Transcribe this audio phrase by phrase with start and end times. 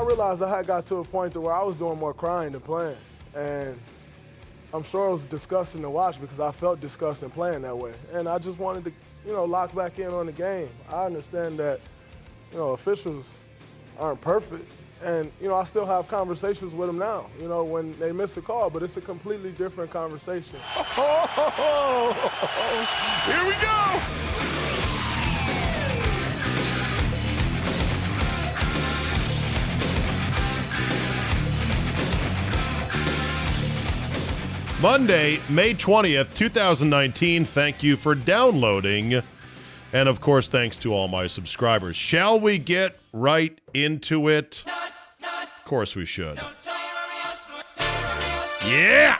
[0.00, 2.52] I realized I had got to a point to where I was doing more crying
[2.52, 2.96] than playing,
[3.34, 3.78] and
[4.72, 8.26] I'm sure it was disgusting to watch because I felt disgusting playing that way, and
[8.26, 8.92] I just wanted to,
[9.26, 10.70] you know, lock back in on the game.
[10.88, 11.80] I understand that,
[12.50, 13.26] you know, officials
[13.98, 14.72] aren't perfect,
[15.04, 17.26] and you know, I still have conversations with them now.
[17.38, 20.56] You know, when they miss a call, but it's a completely different conversation.
[23.26, 24.59] Here we go.
[34.80, 37.44] Monday, May 20th, 2019.
[37.44, 39.22] Thank you for downloading.
[39.92, 41.96] And of course, thanks to all my subscribers.
[41.96, 44.64] Shall we get right into it?
[44.66, 46.40] Of course, we should.
[48.64, 49.18] Yeah!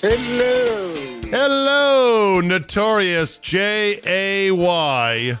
[0.00, 0.69] Hello.
[1.30, 5.38] Hello, Notorious J A Y,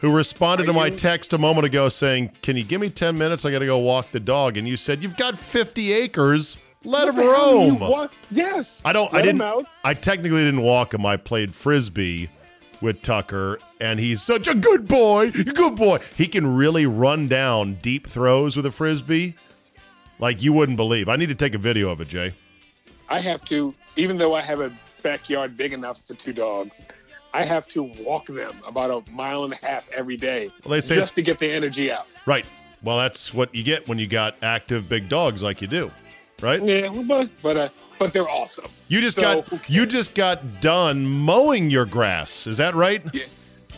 [0.00, 2.88] who responded Are to my you- text a moment ago saying, Can you give me
[2.88, 3.44] 10 minutes?
[3.44, 4.56] I got to go walk the dog.
[4.56, 6.56] And you said, You've got 50 acres.
[6.84, 8.08] Let What him the hell do you roam.
[8.30, 8.80] Yes.
[8.84, 9.66] I don't, I Let him didn't.
[9.84, 11.04] I technically didn't walk him.
[11.04, 12.30] I played frisbee
[12.80, 15.30] with Tucker, and he's such a good boy.
[15.32, 15.98] Good boy.
[16.16, 19.34] He can really run down deep throws with a frisbee
[20.18, 21.10] like you wouldn't believe.
[21.10, 22.32] I need to take a video of it, Jay.
[23.08, 26.86] I have to, even though I have a backyard big enough for two dogs,
[27.32, 30.80] I have to walk them about a mile and a half every day Well, they
[30.80, 32.06] say just to get the energy out.
[32.24, 32.46] Right.
[32.82, 35.90] Well, that's what you get when you got active big dogs like you do,
[36.40, 36.62] right?
[36.62, 38.66] Yeah, but but uh, but they're awesome.
[38.88, 42.46] You just So, got you just got done mowing your grass.
[42.46, 43.02] Is that right?
[43.12, 43.24] Yeah.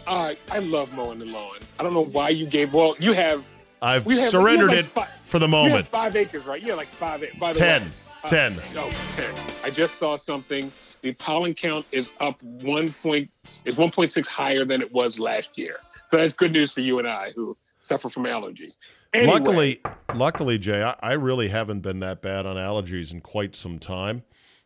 [0.06, 1.58] Uh, I love mowing the lawn.
[1.78, 2.72] I don't know why you gave.
[2.74, 3.44] Well, you have
[3.82, 5.86] I've have- surrendered we have it like for the you have moment.
[5.88, 6.62] five acres, right?
[6.62, 7.24] Yeah, like five.
[7.38, 7.82] By the Ten.
[7.82, 7.88] way,
[8.28, 8.56] uh, Ten.
[8.74, 9.34] No, ten.
[9.64, 10.70] I just saw something.
[11.02, 13.30] The pollen count is up one point.
[13.64, 15.76] Is one point six higher than it was last year.
[16.08, 18.78] So that's good news for you and I who suffer from allergies.
[19.14, 19.80] Anyway, Luckily,
[20.14, 24.22] luckily, Jay, I, I really haven't been that bad on allergies in quite some time.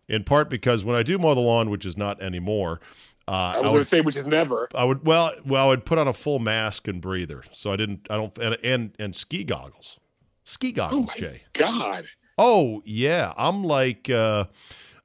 [0.09, 2.81] In part because when I do mow the lawn, which is not anymore,
[3.29, 4.69] uh, I was going would to say which is never.
[4.75, 7.77] I would well well I would put on a full mask and breather, so I
[7.77, 10.01] didn't I don't and and, and ski goggles,
[10.45, 11.43] ski Oh goggles, my Jay.
[11.53, 12.05] God!
[12.45, 14.47] Oh yeah, I'm like uh,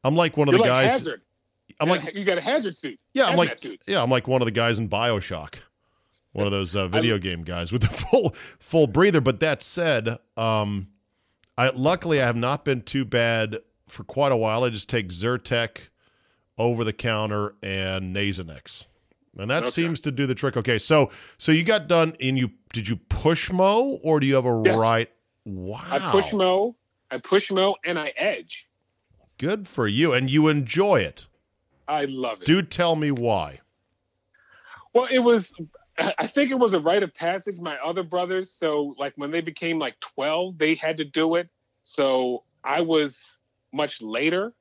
[0.03, 0.91] I'm like one of You're the like guys.
[0.91, 1.21] hazard.
[1.79, 2.99] I'm like you got a hazard suit.
[3.13, 3.83] yeah, I'm hazmat like suit.
[3.87, 5.55] yeah, I'm like one of the guys in Bioshock,
[6.31, 9.21] one of those uh, video game guys with the full full breather.
[9.21, 10.87] But that said, um,
[11.59, 14.63] I luckily I have not been too bad for quite a while.
[14.63, 15.77] I just take Zyrtec
[16.57, 18.85] over the counter and Nasonex.
[19.37, 19.69] And that Okay.
[19.69, 20.57] seems to do the trick.
[20.57, 24.33] Okay, so so you got done and you did you push mo or do you
[24.33, 24.75] have a Yes.
[24.75, 25.11] right
[25.45, 26.75] wow I push mow.
[27.11, 28.67] I push mow and I edge.
[29.37, 31.27] good for you and you enjoy it.
[31.87, 32.45] I love it.
[32.45, 33.59] Do tell me why.
[34.93, 35.53] Well, it was.
[35.99, 37.59] I think it was a rite of passage.
[37.59, 41.49] My other brothers, so like when they became like twelve, they had to do it.
[41.83, 43.39] So I was
[43.71, 44.53] much later.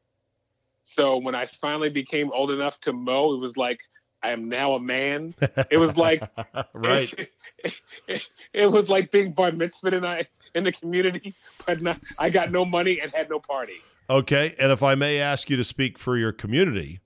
[0.84, 3.80] So when I finally became old enough to mow, it was like
[4.22, 5.34] I am now a man.
[5.70, 6.22] It was like
[6.72, 7.28] right.
[7.58, 7.80] It,
[8.52, 10.26] it was like being bar mitzvah and I,
[10.56, 11.34] in the community,
[11.66, 13.76] but not, I got no money and had no party.
[14.08, 17.00] Okay, and if I may ask you to speak for your community,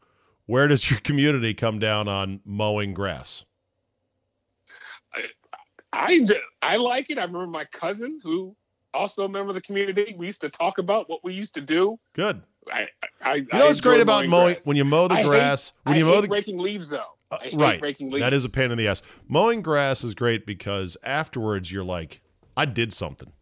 [0.47, 3.45] where does your community come down on mowing grass?
[5.93, 6.27] I
[6.63, 7.19] I like it.
[7.19, 8.55] I remember my cousin who
[8.95, 10.15] also a member of the community.
[10.17, 11.99] We used to talk about what we used to do.
[12.13, 12.43] Good.
[12.73, 12.87] I,
[13.23, 15.97] I, You know what's great about mowing when you mow the I hate- grass when
[15.97, 17.17] I you hate mow the raking leaves though.
[17.33, 17.81] Uh, I hate right.
[17.81, 18.23] raking leaves.
[18.23, 19.03] That is a pain in the ass.
[19.29, 22.21] Mowing grass is great because afterwards you're like,
[22.57, 23.33] I did something.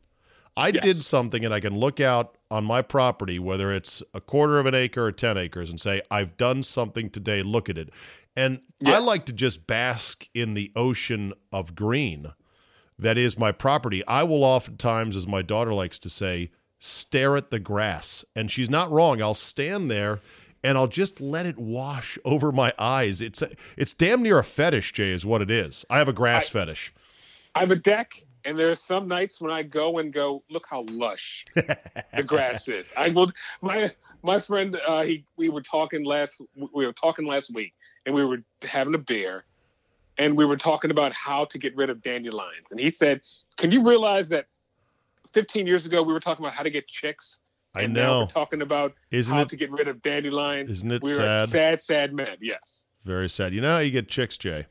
[0.58, 0.82] I Yes.
[0.82, 4.66] did something, and I can look out on my property, whether it's a quarter of
[4.66, 7.42] an acre or 10 acres, and say, I've done something today.
[7.42, 7.90] Look at it.
[8.36, 12.32] And I like to just bask in the ocean of green
[12.98, 14.04] that is my property.
[14.06, 16.50] I will oftentimes, as my daughter likes to say,
[16.80, 18.24] stare at the grass.
[18.36, 19.20] And she's not wrong.
[19.22, 20.20] I'll stand there
[20.64, 23.20] and I'll just let it wash over my eyes.
[23.20, 23.42] It's
[23.76, 25.84] it's damn near a fetish, Jay, is what it is.
[25.90, 26.92] I have a grass I- fetish.
[27.54, 28.12] I have a deck,
[28.44, 32.68] and there are some nights when I go and go, look how lush the grass
[32.68, 32.86] is.
[32.96, 33.30] I will.
[33.60, 33.90] My
[34.22, 37.74] my friend, uh, he we were talking last we were talking last week,
[38.06, 39.44] and we were having a beer,
[40.18, 43.20] and we were talking about how to get rid of dandelions, and he said,
[43.56, 44.46] "Can you realize that
[45.32, 47.40] 15 years ago we were talking about how to get chicks,
[47.74, 48.20] I and now know.
[48.20, 50.70] we're talking about Isn't how it to get rid of dandelions?
[50.70, 51.48] isn't it we're sad?
[51.50, 52.36] sad, sad men.
[52.40, 53.54] Yes." Very sad.
[53.54, 54.66] You know how you get chicks, Jay?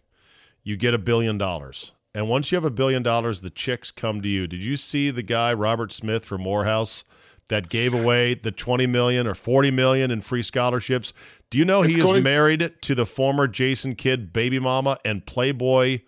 [0.63, 1.93] You get a billion dollars.
[2.17, 4.47] And once you have a billion dollars, the chicks come to you.
[4.47, 7.03] Did you see the guy, Robert Smith from Morehouse,
[7.49, 11.13] that gave away the 20 million or 40 million in free scholarships.
[11.51, 15.23] Do you know It's he is married to the former Jason Kidd baby mama and
[15.27, 15.99] Playboy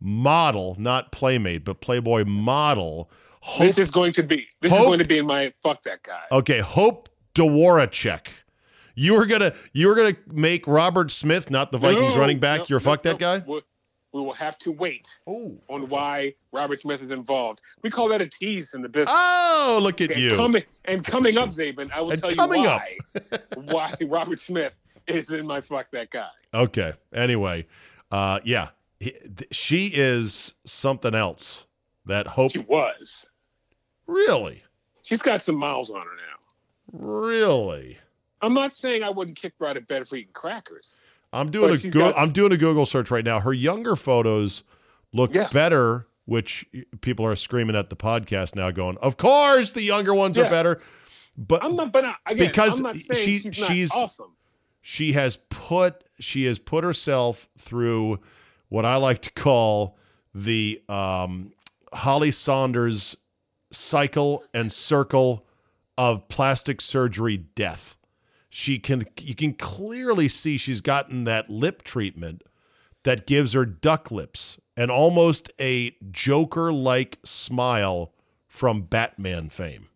[0.00, 3.10] model, not playmate, but Playboy model.
[3.40, 5.82] Hope, This is going to be this Hope- is going to be in my fuck
[5.82, 6.22] that guy.
[6.30, 8.28] okay, Hope Dworaczyk.
[8.94, 12.60] You were gonna you were gonna make Robert Smith, not the Vikings No, running back,
[12.60, 13.42] no, your no, fuck that guy.
[14.12, 17.60] We, will have to wait Oh, on why Robert Smith is involved.
[17.82, 19.14] We call that a tease in the business.
[19.16, 20.34] oh, look at and you.
[20.36, 22.96] coming and coming up, Czaban, I will And tell you why
[23.56, 24.72] why Robert Smith
[25.06, 26.28] is in my fuck that guy.
[26.54, 26.94] Okay.
[27.14, 27.66] Anyway,
[28.10, 28.68] uh, yeah,
[28.98, 31.66] He- th- she is something else.
[32.06, 33.26] That Hope She was.
[34.06, 34.62] really,
[35.02, 37.06] She's got some miles on her now.
[37.06, 37.98] really.
[38.40, 41.02] I'm not saying I wouldn't kick her out of bed for eating crackers.
[41.32, 43.40] I'm doing But a go- got- I'm doing a Google search right now.
[43.40, 44.62] Her younger photos
[45.12, 45.52] look Yes.
[45.52, 46.64] better, which
[47.00, 50.80] people are screaming at the podcast now, going, "Of course, the younger ones are better."
[51.36, 54.32] But I'm not, but I- again, Because I'm not she- she's she's- awesome.
[54.80, 58.18] she has put she has put herself through
[58.70, 59.96] what I like to call
[60.34, 61.52] the um,
[61.92, 63.16] Holly Saunders
[63.70, 65.46] cycle and circle
[65.96, 67.96] of plastic surgery death.
[68.50, 72.42] She can you can clearly see she's gotten that lip treatment
[73.02, 78.12] that gives her duck lips and almost a Joker like smile
[78.46, 79.88] from Batman fame.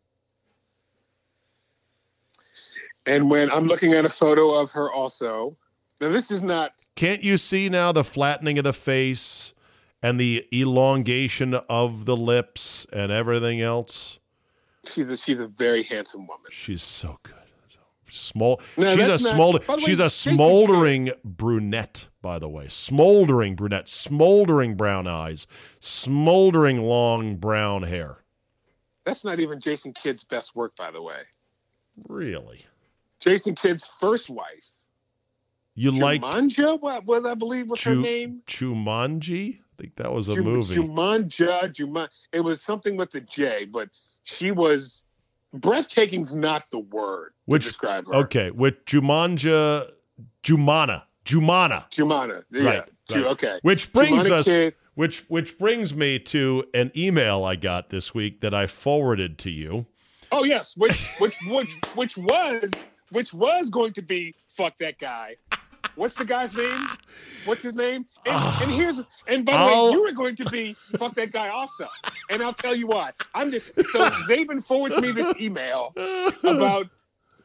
[3.07, 5.57] And when I'm looking at a photo of her, also,
[6.01, 6.73] now this is not.
[6.95, 9.55] Can't you see now the flattening of the face
[10.03, 14.19] and the elongation of the lips and everything else?
[14.85, 16.51] She's a she's a very handsome woman.
[16.51, 17.42] She's so good.
[18.15, 18.61] Small.
[18.77, 19.59] No, she's a that's not- smolder.
[19.69, 22.69] way, She's a smoldering brunette, by the way.
[22.69, 23.89] Smoldering brunette.
[23.89, 25.47] Smoldering brown eyes.
[25.81, 28.19] Smoldering long brown hair.
[29.05, 31.21] That's not even Jason Kidd's best work, by the way.
[32.09, 32.65] Really.
[33.21, 34.69] Jason Kidd's first wife,
[35.75, 38.43] You like Jumanja, what was I believe was her name?
[38.47, 39.59] Jumanji?
[39.59, 40.75] I think that was a movie.
[40.75, 42.09] Jumanja, Juman.
[42.33, 43.89] It was something with the J, but
[44.23, 45.05] she was
[45.55, 48.15] breathtaking's not the word Which- to describe her.
[48.17, 49.91] okay, with Jumanja,
[50.43, 51.91] Jumana, Jumana.
[51.91, 53.25] Jumana, yeah, Right, right.
[53.27, 53.59] okay.
[53.63, 58.13] Which brings Jumana us Kidd, which which brings me to an email I got this
[58.15, 59.87] week that I forwarded to you.
[60.33, 62.71] Oh yes, which which which which was
[63.11, 65.37] which was going to be fuck that guy.
[65.95, 66.87] What's the guy's name?
[67.45, 68.07] What's his name?
[68.25, 68.61] And, ah.
[68.63, 71.49] and here's and by the I'll- way, you are going to be fuck that guy
[71.49, 71.87] also.
[72.31, 73.11] And I'll tell you why.
[73.35, 75.93] I'm just so Czaban forwards me this email
[76.45, 76.87] about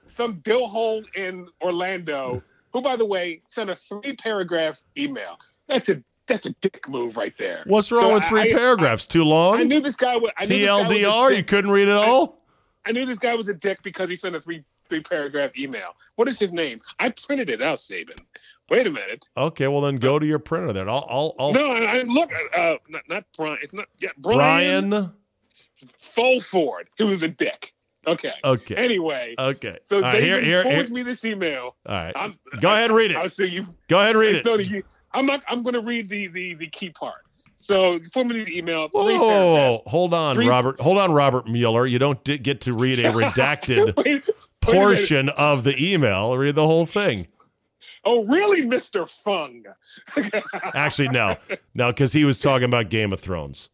[0.08, 2.42] some dill hole in Orlando,
[2.74, 5.38] who by the way sent a three paragraph email.
[5.68, 7.64] That's a that's a dick move right there.
[7.68, 9.08] What's wrong So with three I- I- paragraphs?
[9.08, 9.58] Too long?
[9.58, 11.38] I knew this guy was I knew this guy was a TLDR, dick.
[11.38, 12.42] you couldn't read it all?
[12.86, 15.96] I knew this guy was a dick because he sent a three three paragraph email.
[16.16, 16.80] What is his name?
[17.00, 18.20] I printed it out, Czaban.
[18.70, 19.28] Wait a minute.
[19.38, 20.90] Okay, well then go to your printer then.
[20.90, 22.32] I'll I'll, I'll No, I, I look.
[22.56, 23.58] Uh, not, not Brian.
[23.62, 23.86] It's not.
[24.00, 25.12] Yeah, Brian, Brian.
[26.00, 26.90] Fulford.
[26.98, 27.74] He was a dick.
[28.06, 28.32] Okay.
[28.44, 28.76] Okay.
[28.76, 29.78] Anyway, Okay.
[29.84, 30.88] so right, here, here, here.
[30.90, 31.76] me this email.
[31.86, 32.14] All right.
[32.16, 33.30] I'm, Go ahead and read I'll it.
[33.34, 33.66] see you.
[33.90, 34.46] Go ahead and read it.
[34.46, 34.82] No, you.
[35.14, 35.44] I'm not.
[35.50, 37.24] I'm going to read the the the key part.
[37.58, 38.88] So for me this email.
[38.92, 39.82] Whoa, three whoa, whoa, paragraphs.
[39.84, 39.90] whoa.
[39.92, 40.80] hold on, Three- Robert.
[40.80, 41.86] Hold on, Robert Mueller.
[41.86, 44.37] You don't di- get to read a redacted Wait, wait a minute.
[44.74, 46.38] Portion of the email.
[46.38, 47.28] Read the whole thing.
[48.04, 49.64] Oh, really, Mister Fung?
[50.74, 51.36] Actually, no,
[51.76, 53.70] no, because he was talking about Game of Thrones.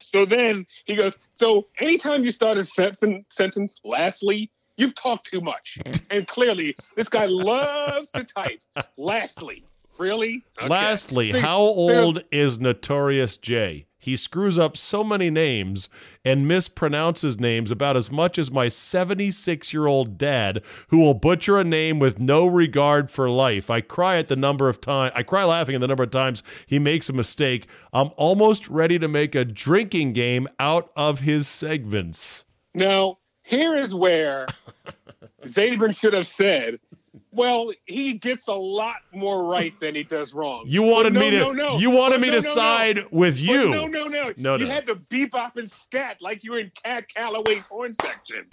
[0.00, 5.40] So then he goes, So anytime you start a sentence, sentence lastly, you've talked too
[5.40, 5.78] much.
[6.10, 8.60] And clearly, this guy loves to type.
[8.96, 9.64] Lastly.
[9.98, 10.44] Really?
[10.58, 10.68] Okay.
[10.68, 13.85] Lastly, So- how old is Notorious J?
[14.06, 15.88] He screws up so many names
[16.24, 21.58] and mispronounces names about as much as my 76 year old dad, who will butcher
[21.58, 23.68] a name with no regard for life.
[23.68, 26.44] I cry at the number of times, I cry laughing at the number of times
[26.66, 27.66] he makes a mistake.
[27.92, 32.44] I'm almost ready to make a drinking game out of his segments.
[32.74, 34.46] Now, here is where
[35.44, 36.78] Czaban should have said,
[37.36, 40.64] Well, he gets a lot more right than he does wrong.
[40.66, 41.76] You wanted no, me to no, no.
[41.78, 42.54] you wanted me No, to no, no.
[42.54, 43.70] side with But you.
[43.70, 44.32] No, no, no.
[44.36, 44.70] No, you no.
[44.70, 48.46] had to bebop and scat like you were in Cab Calloway's horn section.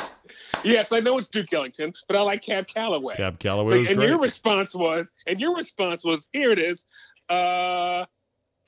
[0.63, 3.15] Yes, I know it's Duke Ellington, but I like Cab Calloway.
[3.15, 4.09] Cab So, Calloway was and great.
[4.09, 6.85] your response was, and your response was, here it is.
[7.29, 8.05] Uh,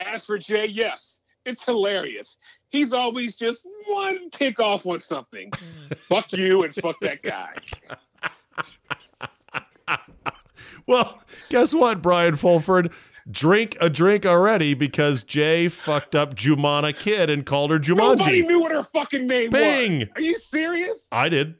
[0.00, 2.36] as for Jay, yes, it's hilarious.
[2.70, 5.50] He's always just one tick off on something.
[6.08, 7.52] fuck you and fuck that guy.
[10.86, 12.90] Well, guess what, Brian Fulford?
[13.28, 18.46] Drink a drink already because Jay fucked up Jumana Kidd and called her Nobody Jumanji.
[18.46, 19.98] knew what her fucking name Bing.
[20.00, 20.08] was.
[20.14, 21.08] Are you serious?
[21.10, 21.56] I did.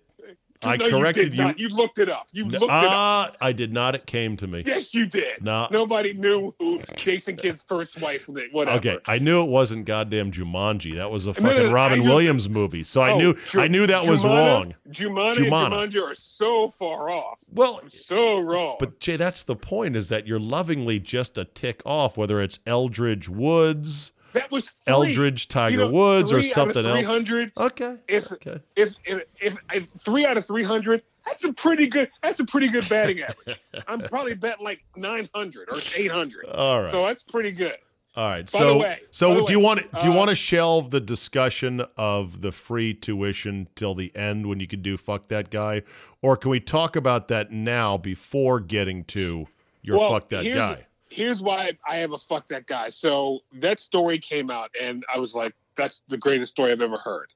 [0.66, 1.42] I no, you corrected you.
[1.42, 1.58] not.
[1.58, 2.28] You looked it up.
[2.32, 2.70] You looked it up.
[2.70, 3.94] Ah, I did not.
[3.94, 4.62] It came to me.
[4.66, 5.42] Yes, you did.
[5.42, 5.68] No.
[5.70, 8.42] Nobody knew who Jason Kidd's first wife was.
[8.52, 8.76] Whatever.
[8.78, 10.94] Okay, I knew it wasn't goddamn Jumanji.
[10.96, 12.82] That was a No, no, fucking no, Robin just- Williams movie.
[12.84, 14.74] So I Oh, knew Ju- I knew that was wrong.
[14.90, 15.82] Jumana, Jumana.
[15.84, 17.38] and Jumanji are so far off.
[17.52, 18.76] Well, So wrong.
[18.78, 19.96] but Jay, that's the point.
[19.96, 24.92] Is that you're lovingly just a tick off, whether it's Eldridge Woods, that was three.
[24.92, 26.98] Eldridge Tiger You know, Woods, or three out of something else.
[27.00, 27.96] 300 Okay.
[28.08, 28.60] It's, Okay.
[28.76, 31.02] it's, if, if, if three out of three hundred.
[31.26, 32.08] That's a pretty good.
[32.22, 33.60] That's a pretty good batting average.
[33.88, 36.46] I'm probably betting like nine hundred or eight hundred.
[36.46, 36.92] All right.
[36.92, 37.74] So that's pretty good.
[38.14, 38.50] All right.
[38.50, 40.90] By the so, way- so do you way, want do you uh, want to shelve
[40.90, 45.50] the discussion of the free tuition till the end when you can do fuck that
[45.50, 45.82] guy,
[46.22, 49.48] or can we talk about that now before getting to
[49.82, 50.86] your Well, fuck that guy?
[51.16, 52.90] Here's why I have a fuck that guy.
[52.90, 56.98] So that story came out, and I was like, "That's the greatest story I've ever
[56.98, 57.32] heard."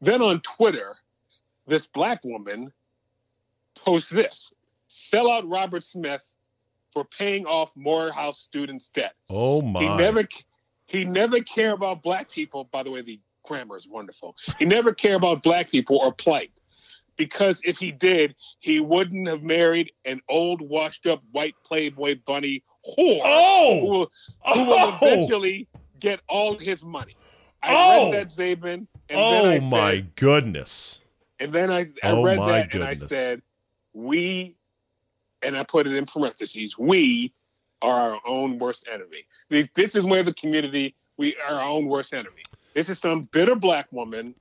[0.00, 0.96] Then on Twitter,
[1.64, 2.72] this black woman
[3.76, 4.52] posts this:
[4.88, 6.24] "Sell out Robert Smith
[6.90, 9.80] for paying off Morehouse students' debt." Oh my!
[9.80, 10.28] He never
[10.88, 12.64] he never care about black people.
[12.64, 14.36] By the way, the grammar is wonderful.
[14.58, 16.50] He never care about black people or plight.
[17.20, 22.62] Because if he did, he wouldn't have married an old, washed-up white Playboy bunny
[22.96, 23.80] whore oh!
[23.80, 24.10] who, oh will,
[24.54, 27.14] who will oh eventually get all his money.
[27.62, 28.10] I Oh!
[28.10, 31.00] read that Czaban, and then oh I my said, goodness!
[31.40, 33.42] and then I, I Oh read my that and I said,
[33.92, 34.56] we,
[35.42, 37.34] and I put it in parentheses, we
[37.82, 39.26] are our own worst enemy.
[39.50, 42.40] This, this is where the community, we are our own worst enemy.
[42.72, 44.34] This is some bitter black woman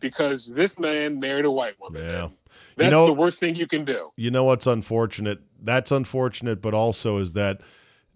[0.00, 2.02] because this man married a white woman.
[2.02, 2.28] Yeah.
[2.76, 4.10] That's know- the worst thing you can do.
[4.16, 5.40] You know what's unfortunate?
[5.62, 7.60] That's unfortunate, but also is that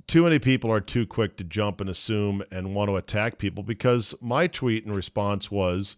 [0.07, 3.63] too many people are too quick to jump and assume and want to attack people
[3.63, 5.97] because my tweet in response was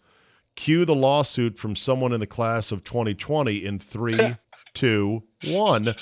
[0.55, 4.37] cue the lawsuit from someone in the class of 2020 in three,
[4.75, 5.95] two, one.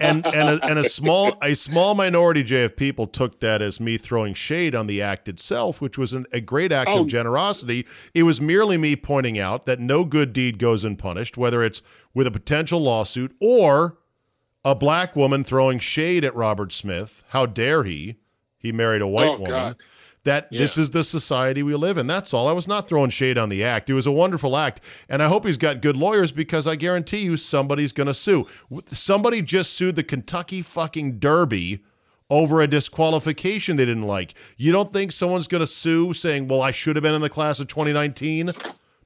[0.00, 3.80] And and a, and a small a small minority J of people took that as
[3.80, 7.02] me throwing shade on the act itself, which was an, a great act Oh.
[7.02, 7.86] of generosity.
[8.14, 11.82] It was merely me pointing out that no good deed goes unpunished, whether it's
[12.14, 13.98] with a potential lawsuit or
[14.64, 17.22] a black woman throwing shade at Robert Smith.
[17.28, 18.16] How dare he?
[18.58, 19.50] He married a white Oh, woman.
[19.50, 19.76] God.
[20.28, 22.06] That this is the society we live in.
[22.06, 22.48] That's all.
[22.48, 23.90] I was not throwing shade on the act.
[23.90, 27.20] It was a wonderful act, and I hope he's got good lawyers because I guarantee
[27.20, 28.46] you somebody's going to sue.
[28.88, 31.82] Somebody just sued the Kentucky fucking Derby
[32.30, 34.34] over a disqualification they didn't like.
[34.58, 37.30] You don't think someone's going to sue saying, "Well, I should have been in the
[37.30, 38.52] class of 2019"?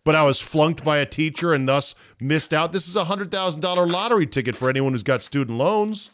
[0.05, 2.73] but I was flunked by a teacher and thus missed out.
[2.73, 6.11] This is a hundred thousand dollar lottery ticket for anyone who's got student loans,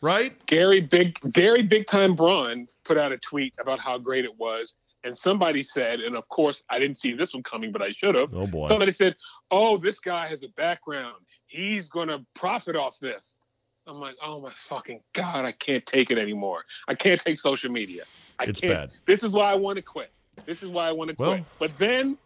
[0.00, 0.34] right?
[0.46, 4.74] Gary Big Gary Big Time Braun put out a tweet about how great it was,
[5.04, 8.14] and somebody said, and of course I didn't see this one coming, but I should
[8.14, 8.34] have.
[8.34, 8.68] Oh boy.
[8.68, 9.14] Somebody said,
[9.50, 11.16] "Oh, this guy has a background.
[11.46, 13.38] He's gonna profit off this."
[13.86, 16.62] I'm like, "Oh my fucking god, I can't take it anymore.
[16.86, 18.04] I can't take social media.
[18.38, 18.72] I It's can't.
[18.72, 18.90] bad.
[19.06, 20.12] This is why I want to quit.
[20.46, 22.16] This is why I want to Well- quit." But then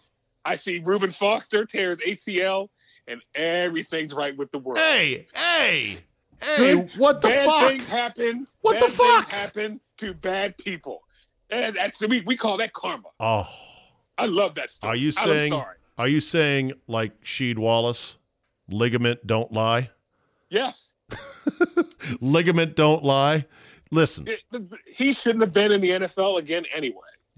[0.44, 2.68] I see Reuben Foster tears ACL,
[3.08, 4.78] and everything's right with the world.
[4.78, 5.98] Hey, hey,
[6.42, 6.74] hey!
[6.76, 7.68] Good- What the bad fuck?
[7.70, 8.46] things happen.
[8.60, 9.30] What the bad things fuck?
[9.32, 11.02] happen to bad people,
[11.50, 13.08] and that's we we call that karma.
[13.20, 13.48] Oh,
[14.18, 14.88] I love that stuff.
[14.88, 15.52] are you I'm saying?
[15.52, 15.76] sorry.
[15.98, 18.16] Are you saying like Sheed Wallace?
[18.70, 19.90] Ligament don't lie.
[20.50, 20.92] Yes,
[22.20, 23.44] Ligament don't lie.
[23.90, 24.40] Listen, It-
[24.86, 26.96] he shouldn't have been in the NFL again anyway.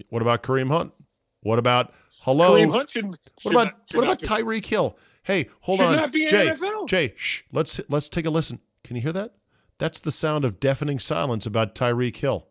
[0.09, 0.93] what about Kareem Hunt?
[1.41, 2.53] What about hello?
[2.53, 3.05] Kareem Hunt should.
[3.05, 4.97] What should about not- should what about be- Tyreek Hill?
[5.23, 6.47] Hey, hold Should on, not be Jay.
[6.49, 6.87] NFL.
[6.87, 7.41] Jay, shh.
[7.51, 8.59] Let's let's take a listen.
[8.87, 9.33] Can you hear that?
[9.79, 12.47] That's the sound of deafening silence about Tyreek Hill,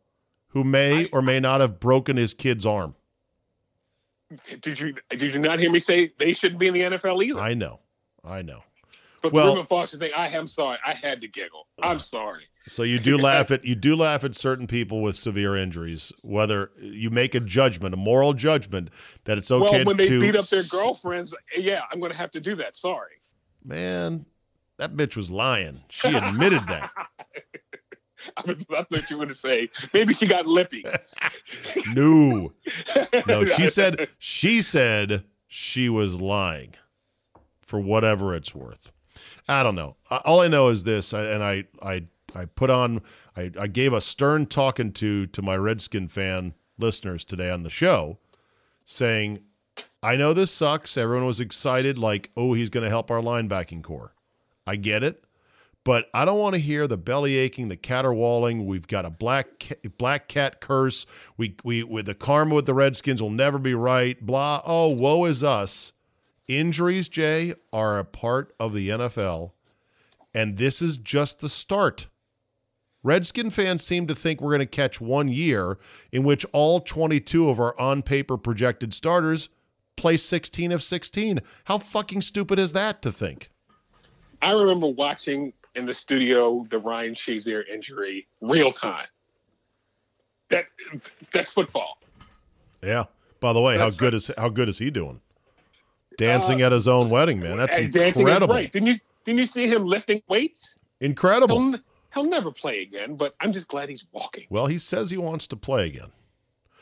[0.49, 2.95] who may or may not have broken his kid's arm.
[4.61, 7.40] Did you did you not hear me say they shouldn't be in the NFL either?
[7.40, 7.81] I know,
[8.23, 8.62] I know.
[9.23, 10.76] but well- the Reuben Foster thing, I am sorry.
[10.87, 11.69] I had to giggle.
[11.83, 12.43] I'm sorry.
[12.69, 16.71] So you do laugh at you do laugh at certain people with severe injuries, whether
[16.78, 18.90] you make a judgment, a moral judgment
[19.25, 22.19] that it's okay well, when they to beat up their girlfriends, yeah, I'm going to
[22.19, 22.76] have to do that.
[22.76, 23.12] Sorry.
[23.64, 24.26] Man,
[24.78, 25.83] that bitch was lying.
[25.88, 26.90] She admitted that.
[28.37, 30.85] I was I thought you were going to say maybe she got lippy.
[31.95, 32.52] No,
[33.26, 33.45] no.
[33.45, 36.75] She said she said she was lying,
[37.61, 38.90] for whatever it's worth.
[39.49, 39.97] I don't know.
[40.11, 42.04] All I know is this, and I I
[42.35, 43.02] I put on
[43.37, 47.71] I, I gave a stern talking to to my Redskin fan listeners today on the
[47.71, 48.18] show,
[48.85, 49.40] saying,
[50.02, 50.97] I know this sucks.
[50.97, 54.14] Everyone was excited, like, oh, he's going to help our linebacking corps.
[54.66, 55.23] I get it.
[55.85, 58.66] But I don't want to hear the belly aching, the caterwauling.
[58.66, 61.06] We've got a black ca- black cat curse.
[61.37, 64.20] We we with the karma with the Redskins will never be right.
[64.20, 64.62] Blah.
[64.66, 65.92] Oh, woe is us.
[66.49, 69.52] Injuries, Jay, are a part of the NFL,
[70.35, 72.08] and this is just the start.
[73.04, 75.78] Redskin fans seem to think we're going to catch one year
[76.11, 79.49] in which all 22 of our on paper projected starters
[79.94, 81.40] play 16 of 16.
[81.64, 83.50] How fucking stupid is that to think?
[84.43, 89.07] I remember watching in the studio the Ryan Shazier injury real time.
[90.49, 90.66] That
[91.33, 91.99] that's football.
[92.83, 93.05] Yeah.
[93.40, 95.21] By the way, That's how good is how good is he doing?
[96.19, 97.59] Dancing at his own wedding, man.
[97.59, 98.55] That's And dancing is incredible.
[98.55, 98.73] great.
[98.73, 100.76] Didn't you didn't you see him lifting weights?
[101.00, 101.61] Incredible.
[101.61, 101.81] He'll,
[102.14, 104.47] he'll never play again, but I'm just glad he's walking.
[104.49, 106.11] Well, he says he wants to play again.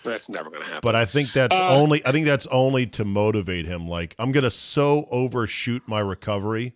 [0.04, 0.80] That's never going to happen.
[0.82, 3.88] But I think that's Uh, only I think that's only to motivate him.
[3.88, 6.74] Like I'm gonna so overshoot my recovery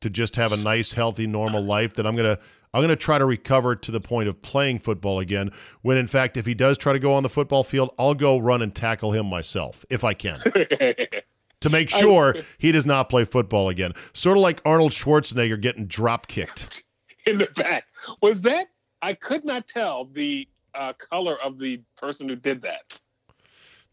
[0.00, 2.38] to just have a nice, healthy, normal life that I'm gonna
[2.72, 5.50] I'm gonna try to recover to the point of playing football again.
[5.82, 8.38] When in fact, if he does try to go on the football field, I'll go
[8.38, 10.40] run and tackle him myself if I can
[11.60, 13.92] to make I- sure he does not play football again.
[14.12, 16.84] Sort of like Arnold Schwarzenegger getting drop kicked.
[17.26, 17.84] in the back.
[18.22, 18.68] Was that?
[19.02, 23.00] I could not tell the uh, color of the person who did that.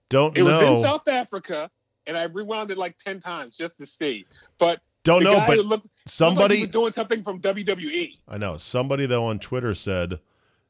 [0.10, 0.82] Don't It was in.
[0.82, 1.70] South Africa,
[2.06, 4.26] and I rewound it like ten times just to see.
[4.58, 7.40] But Don't the know, but looked, looked like somebody doing something from.
[7.40, 8.18] WWE.
[8.28, 8.58] I know.
[8.58, 10.20] Somebody, though, on Twitter said,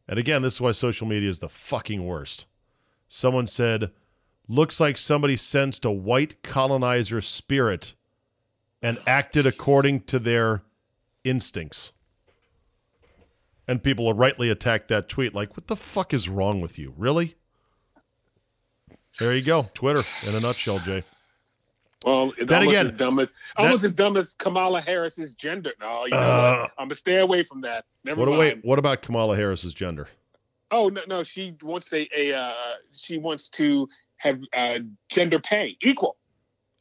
[0.07, 2.45] and again, this is why social media is the fucking worst.
[3.07, 3.89] Someone said,
[4.47, 7.95] looks like somebody sensed a white colonizer spirit
[8.83, 10.61] and acted according to their
[11.23, 11.93] instincts.
[13.67, 16.93] And people have rightly attacked that tweet, like, what the fuck is wrong with you?
[16.95, 17.33] Really?
[19.17, 19.65] There you go.
[19.73, 21.03] Twitter in a nutshell, Jay.
[22.05, 25.71] Well, it's Then almost again, as dumb as almost as dumb as Kamala Harris's gender.
[25.79, 26.71] No, you know Uh, what?
[26.77, 27.85] I'm gonna stay away from that.
[28.03, 28.39] Never What, mind.
[28.39, 30.07] wait, what about Kamala Harris's gender?
[30.69, 32.53] Oh no, no, she wants a, a uh,
[32.91, 33.87] she wants to
[34.17, 36.17] have uh, gender pay equal,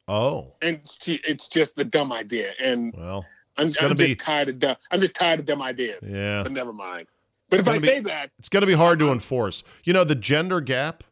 [0.08, 2.52] Oh, and she, it's just the dumb idea.
[2.62, 3.24] And well,
[3.56, 4.76] I'm, I'm just be- tired of dumb.
[4.90, 6.02] I'm just tired of dumb ideas.
[6.06, 6.42] yeah.
[6.42, 7.06] But never mind.
[7.48, 9.62] But It's if I be- say that, It's going to be hard to enforce.
[9.84, 11.04] You know, the gender gap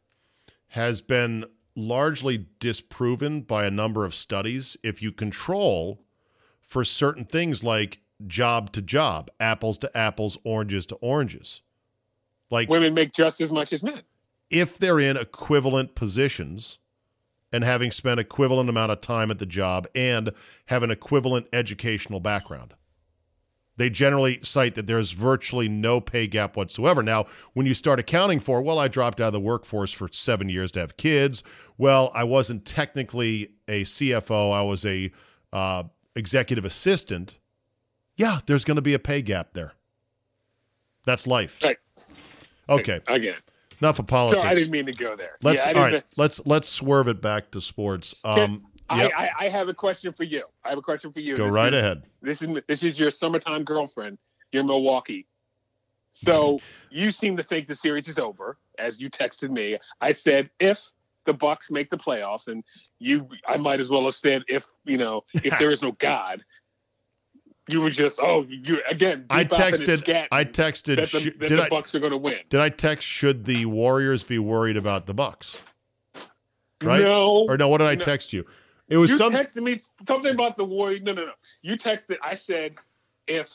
[0.69, 1.45] has been
[1.77, 4.77] largely disproven by a number of studies.
[4.83, 6.01] If you control
[6.63, 11.63] for certain things like job to job, apples to apples, oranges to oranges,
[12.51, 14.03] like women make just as much as men.
[14.51, 16.79] if they're in equivalent positions
[17.53, 20.33] and having spent equivalent amount of time at the job and
[20.67, 22.75] have an equivalent educational background.
[23.77, 27.03] They generally cite that there's virtually no pay gap whatsoever.
[27.03, 30.49] Now, when you start accounting for, well, I dropped out of the workforce for seven
[30.49, 31.43] years to have kids.
[31.77, 34.53] Well, I wasn't technically a CFO.
[34.53, 35.11] I was a
[35.53, 35.85] uh,
[36.15, 37.39] executive assistant.
[38.17, 39.73] Yeah, there's going to be a pay gap there.
[41.05, 41.59] That's life.
[41.63, 41.77] Right.
[42.69, 43.37] Okay, Again.
[43.81, 44.45] enough of So politics.
[44.45, 45.37] I didn't mean to go there.
[45.43, 46.01] Let's yeah, I all.
[46.17, 48.15] Let's let's swerve it back to sports.
[48.25, 50.45] Um, I, yep, I, I have a question for you.
[50.65, 51.37] I have a question for you.
[51.37, 52.03] go This right is- ahead.
[52.23, 54.19] This is this is your summertime girlfriend.
[54.53, 55.27] You're Milwaukee.
[56.13, 59.77] So you seem to think the series is over, as you texted me.
[60.01, 60.91] I said if
[61.25, 62.63] the Bucks make the playoffs, and
[62.99, 66.43] you, I might as well have said if you know if there is no God.
[67.67, 69.25] You were just oh you again.
[69.31, 70.27] I texted.
[70.31, 70.97] I texted.
[70.97, 72.41] that the, sh- that did the I Bucks are going to win.
[72.51, 73.09] did I text?
[73.09, 75.63] Should the Warriors be worried about the Bucks?
[76.83, 77.03] right?
[77.03, 77.69] No, Or no?
[77.69, 78.03] What did I No.
[78.03, 78.45] text you?
[78.89, 79.33] It was you some.
[79.33, 81.03] texted me something about the Warriors.
[81.03, 81.33] No, no, no.
[81.63, 82.17] You texted.
[82.23, 82.75] I said
[83.27, 83.49] if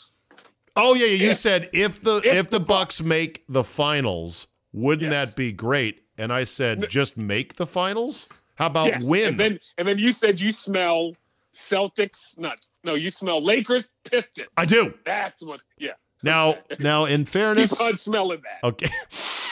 [0.76, 1.24] oh yeah, yeah.
[1.26, 5.12] You if- said if the if, if the the Bucks Bucks- make the finals, wouldn't
[5.12, 5.28] Yes.
[5.30, 6.04] that be great?
[6.18, 6.88] And I said, No.
[6.88, 8.28] just make the finals.
[8.56, 9.30] How about yes, win?
[9.30, 11.14] and then and then you said you smell
[11.54, 12.38] Celtics.
[12.38, 14.48] Not no, you smell Lakers, Pistons.
[14.58, 15.62] I do That's what.
[15.78, 15.92] Yeah.
[16.24, 16.56] now.
[16.80, 18.68] Now, in fairness, Keep on smelling that.
[18.68, 18.90] Okay.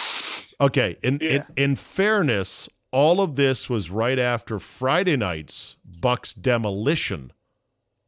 [0.61, 0.97] okay.
[1.03, 7.31] In, in in fairness, all of this was right after Friday night's Bucks demolition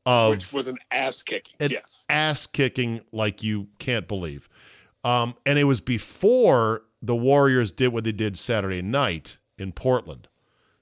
[0.06, 1.56] of which was an ass kicking.
[1.70, 2.06] Yes.
[2.10, 4.50] ass kicking like you can't believe.
[5.04, 10.28] Um, and it was before the Warriors did what they did Saturday night in Portland.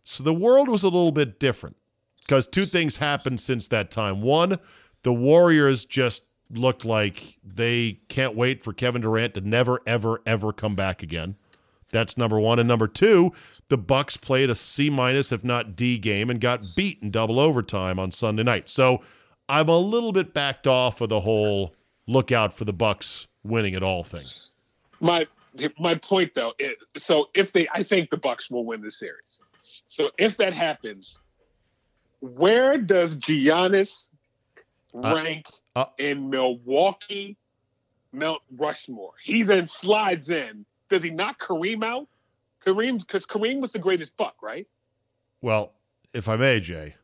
[0.04, 1.76] So the world was a little bit different
[2.22, 4.22] because two things happened since that time.
[4.22, 4.60] One,
[5.04, 10.54] the Warriors just looked like they can't wait for Kevin Durant to never, ever, ever
[10.54, 11.36] come back again.
[11.92, 12.60] That's number one.
[12.60, 13.32] And number two,
[13.70, 17.40] the Bucks played a C minus, if not D game, and got beat in double
[17.40, 18.70] overtime on Sunday night.
[18.70, 19.02] So
[19.50, 21.74] I'm a little bit backed off of the whole
[22.06, 24.26] look out for the Bucks winning at all thing.
[25.00, 25.28] My
[25.80, 26.54] my point though.
[26.60, 29.42] Is, so if they, I think the Bucks will win the series.
[29.88, 31.20] So if that happens,
[32.20, 34.08] where does Giannis
[34.94, 35.46] Uh, rank
[35.76, 37.38] uh, in Milwaukee
[38.12, 39.14] Mount Rushmore?
[39.22, 40.66] He then slides in.
[40.90, 42.08] Does he knock Kareem out?
[42.66, 44.68] Kareem, because Kareem was the greatest Buck, right?
[45.42, 45.74] Well,
[46.14, 46.96] if I may, Jay,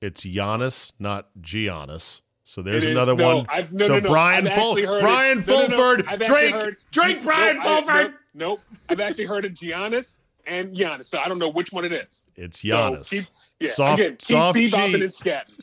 [0.00, 2.20] It's Giannis, not Giannis.
[2.44, 3.46] So there's is- another no, one.
[3.48, 4.08] I've, no, so no, no.
[4.08, 4.74] Brian Ful-.
[5.00, 5.76] Brian No, no, no.
[5.76, 8.14] Fulford, Drake, heard- Drake, Brian Fulford.
[8.34, 8.60] Nope.
[8.88, 12.26] I've actually heard of Giannis and Giannis, so I don't know which one it is.
[12.36, 13.10] It's So Giannis.
[13.10, 13.24] keep,
[13.60, 15.60] yeah, Soft- again, keep soft bebopping and scatting.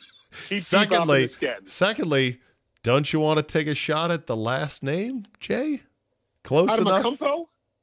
[0.48, 1.68] Keep Secondly- and scatting.
[1.68, 2.40] Secondly,
[2.82, 5.82] don't you want to take a shot at the last name, Jay?
[6.44, 7.18] Close enough.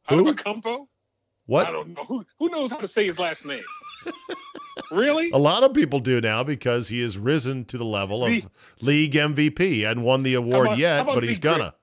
[0.10, 0.24] Who?
[0.26, 0.82] Adamacumpo?
[0.82, 0.86] I
[1.46, 1.68] What?
[1.68, 2.04] I don't know.
[2.06, 3.64] Who, who knows how to say his last name?
[4.92, 5.32] really?
[5.32, 8.46] A lot of people do now because he has risen to the level of The-
[8.82, 11.74] league MVP and won the award about- yet, but he's gonna.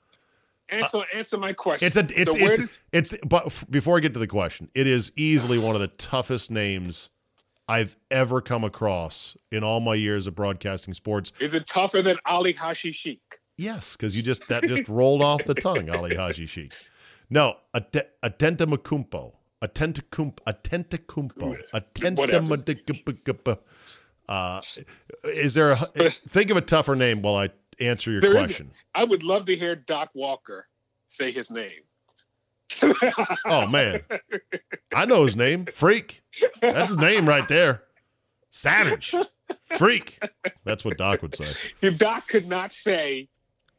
[0.68, 1.85] Answer, uh, answer my question.
[1.87, 4.68] It's a it's so it's does, it's but f- before I get to the question,
[4.72, 7.11] it is easily one of the toughest names
[7.66, 11.33] I've ever come across in all my years of broadcasting sports.
[11.40, 13.40] is it tougher than Ali Hashi Sheik?
[13.59, 16.72] Yes, because you just that just rolled off the tongue, Ali Haji Sheik.
[17.31, 19.33] No, Atenta Makumpo.
[19.62, 20.38] Atentacumpo.
[20.47, 21.57] Atentacumpo.
[21.75, 23.59] Atentacumpo.
[24.29, 24.61] Uh,
[25.25, 25.77] is there a
[26.29, 28.71] think of a tougher name while I answer your There question?
[28.95, 30.69] I would love to hear Doc Walker
[31.09, 31.83] say his name.
[33.47, 34.03] Oh man,
[34.95, 35.66] I know his name.
[35.66, 36.23] Freak.
[36.61, 37.83] That's his name right there.
[38.51, 39.12] Savage.
[39.77, 40.23] Freak.
[40.64, 41.49] That's what Doc would say.
[41.83, 43.29] If Doc could not say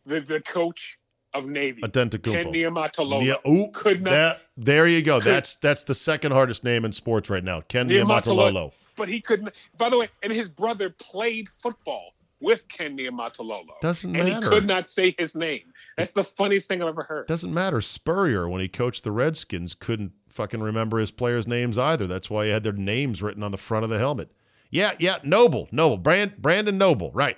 [0.06, 1.00] the, the coach
[1.34, 2.10] of Navy, Ken.
[2.10, 3.24] Niumatalolo.
[3.26, 5.20] Yeah, ooh, Could not- that, there you go.
[5.20, 7.62] could- that's that's the second hardest name in sports right now.
[7.62, 8.72] Ken Niumatalolo.
[8.98, 9.50] But he couldn't.
[9.78, 13.80] By the way, and his brother played football with Ken Niumatalolo.
[13.82, 14.46] Doesn't and matter.
[14.46, 15.72] he could not say his name.
[15.98, 17.28] That's the funniest thing I've ever heard.
[17.28, 17.82] Doesn't matter.
[17.82, 22.08] Spurrier, when he coached the Redskins, couldn't fucking remember his players' names either.
[22.08, 24.32] That's why he had their names written on the front of the helmet.
[24.72, 27.38] Yeah, yeah, Noble, Noble, Brand, Brandon Noble, right?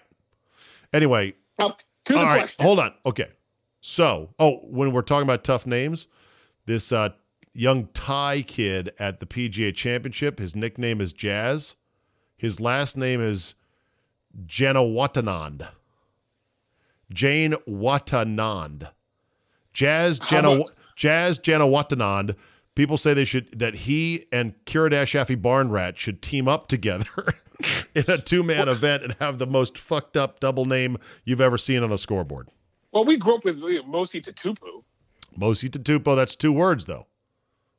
[0.94, 1.76] Anyway, Now,
[2.06, 2.64] to the all right, question.
[2.64, 2.94] hold on.
[3.06, 3.30] Okay,
[3.86, 6.08] so oh, when we're talking about tough names,
[6.66, 7.10] this uh,
[7.54, 11.76] young Thai kid at the PGA Championship, his nickname is Jazz.
[12.38, 13.56] His last name is
[14.46, 15.68] Janewattananond.
[17.12, 18.90] Jane Watanand.
[19.74, 22.38] Jazz Jana about- Jazz Janewattananond.
[22.76, 27.34] People say they should that he and Kiradech Aphibarnrat should team up together
[27.96, 31.84] in a two-man event and have the most fucked up double name you've ever seen
[31.84, 32.48] on a scoreboard.
[32.94, 34.84] Well, we grew up with Mosi Tatupu.
[35.38, 37.08] Mosi Tatupu, that's two words though.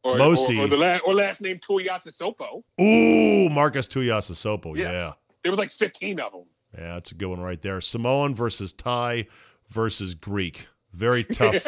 [0.02, 0.58] Or, Mosi.
[0.58, 2.62] or, or the la- or last name Tuiasa Sopo.
[2.82, 4.76] Ooh, Marcus Tuiasosopo.
[4.76, 4.92] Yes.
[4.92, 5.12] Yeah.
[5.42, 6.42] There was like 15 of them.
[6.76, 7.80] Yeah, that's a good one right there.
[7.80, 9.26] Samoan versus Thai
[9.70, 10.66] versus Greek.
[10.92, 11.64] Very tough,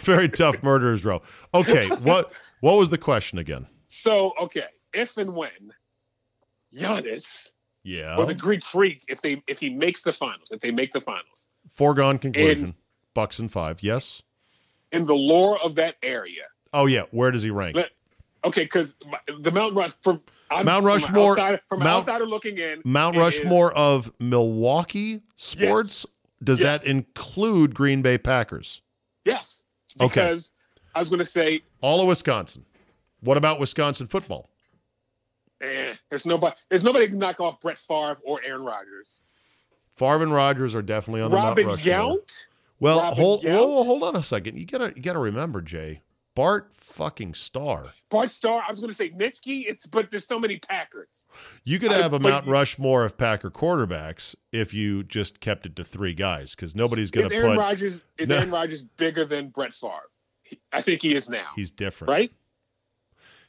[0.00, 1.22] very tough murderers row.
[1.54, 3.66] Okay, what what was the question again?
[3.88, 5.72] so, okay, if and when
[6.74, 7.48] Giannis
[7.82, 8.16] Yeah.
[8.16, 11.00] or the Greek Freak, if they if he makes the finals, if they make the
[11.00, 12.74] finals, Foregone conclusion.
[13.14, 13.82] Bucks and five.
[13.82, 14.22] Yes.
[14.92, 17.02] in the lore of that area, Oh yeah.
[17.12, 17.76] Where does he rank?
[17.76, 17.90] Let-
[18.44, 18.94] okay, because
[19.40, 22.82] the Mount Rush from I'm, Mount from Rushmore- outsider, from an Mount- outsider looking in,
[22.84, 26.06] Mount it is- Rushmore of Milwaukee sports.
[26.42, 26.82] Does Yes.
[26.82, 28.80] that include Green Bay Packers?
[29.24, 29.62] yes,
[30.00, 30.08] Okay.
[30.08, 30.52] because
[30.94, 32.64] I was going to say, All of Wisconsin.
[33.20, 34.48] What about Wisconsin football?
[35.60, 39.22] eh, there's nobody, there's nobody can knock off Brett Favre or Aaron Rodgers.
[39.96, 42.16] Favre and Rodgers are definitely on the Robin Mount Rushmore.
[42.16, 42.44] Yount,
[42.78, 43.56] Well, Robin hold Yount?
[43.86, 44.58] hold on a second.
[44.58, 46.02] You gotta you gotta remember, Jay.
[46.36, 47.92] Bart fucking Starr.
[48.08, 48.62] Bart Starr.
[48.66, 49.64] I was going to say Nitschke.
[49.66, 51.26] It's but there's so many Packers.
[51.64, 55.84] You could have a Mount Rushmore of Packer quarterbacks if you just kept it to
[55.84, 57.58] three guys, because nobody's gonna Is Aaron put.
[57.58, 58.36] Rodgers is No.
[58.36, 60.08] Aaron Rodgers bigger than Brett Favre?
[60.72, 61.48] I think he is now.
[61.56, 62.10] He's different.
[62.10, 62.32] right.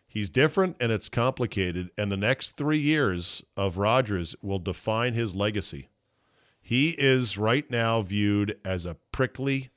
[0.07, 1.91] He's different, and it's complicated.
[1.97, 5.87] And the next three years of Rodgers will define his legacy.
[6.71, 9.71] He is right now viewed as a prickly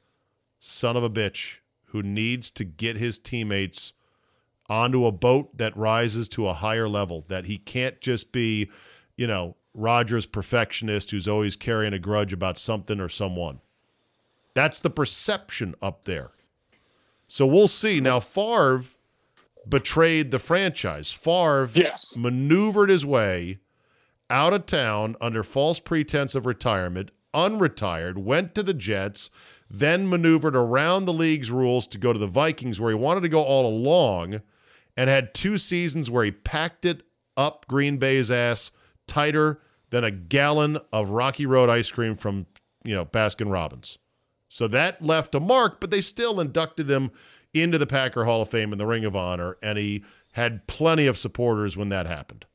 [0.61, 3.95] son of a bitch who needs to get his teammates
[4.69, 7.25] onto a boat that rises to a higher level.
[7.27, 8.71] That he can't just be,
[9.17, 13.59] you know, Rodgers perfectionist who's always carrying a grudge about something or someone.
[14.55, 16.31] That's the perception up there.
[17.27, 18.01] So we'll see.
[18.01, 18.85] Now Favre
[19.69, 21.11] betrayed the franchise.
[21.11, 22.17] Favre Yes.
[22.17, 23.59] maneuvered his way
[24.31, 29.31] out of town under false pretense of retirement, unretired, went to the Jets,
[29.69, 33.29] then maneuvered around the league's rules to go to the Vikings, where he wanted to
[33.29, 34.41] go all along,
[34.97, 37.03] and had two seasons where he packed it
[37.37, 38.71] up Green Bay's ass
[39.07, 39.61] tighter
[39.91, 42.47] than a gallon of Rocky Road ice cream from,
[42.85, 43.99] you know, Baskin Robbins.
[44.49, 47.11] So that left a mark, but they still inducted him
[47.53, 51.07] into the Packer Hall of Fame and the Ring of Honor, and he had plenty
[51.07, 52.47] of supporters when that happened.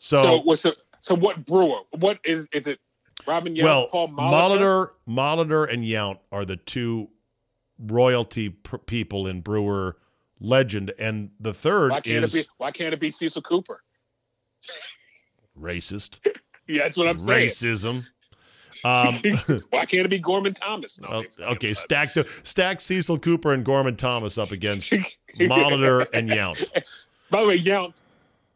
[0.00, 1.80] So, So what's so, so what Brewer?
[1.98, 2.80] What is is it?
[3.26, 4.90] Robin Yount, well, Paul Molitor?
[5.06, 7.08] Molitor, and Yount are the two
[7.78, 9.98] royalty pr- people in Brewer
[10.40, 12.50] legend, and the third Why can't is it be?
[12.56, 13.82] Why can't it be Cecil Cooper?
[15.60, 16.20] racist.
[16.66, 17.48] Yeah, that's what I'm saying.
[17.50, 18.06] Racism.
[18.84, 19.14] Um,
[19.70, 20.98] Why can't it be Gorman Thomas?
[20.98, 24.90] No, they- okay, stack the stack Cecil Cooper and Gorman Thomas up against
[25.38, 26.70] Molitor and Yount.
[27.30, 27.92] By the way, Yount,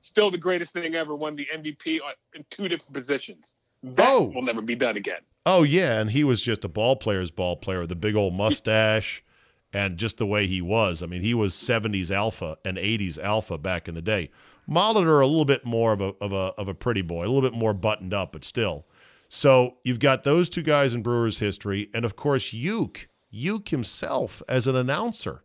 [0.05, 1.99] still the greatest thing ever, won the MVP
[2.35, 3.55] in two different positions.
[3.83, 4.25] That Oh.
[4.35, 5.19] will never be done again.
[5.47, 8.35] Oh yeah, and he was just a ball player's ball player with a big old
[8.35, 9.23] mustache
[9.73, 11.03] and just the way he was.
[11.03, 14.31] I mean, he was 70s alpha and 80s alpha back in the day.
[14.69, 17.43] Molitor a little bit more of a of a of a pretty boy, a little
[17.43, 18.87] bit more buttoned up, but still.
[19.29, 24.43] So you've got those two guys in Brewers history, and of course Uke, Uke himself
[24.49, 25.43] as an announcer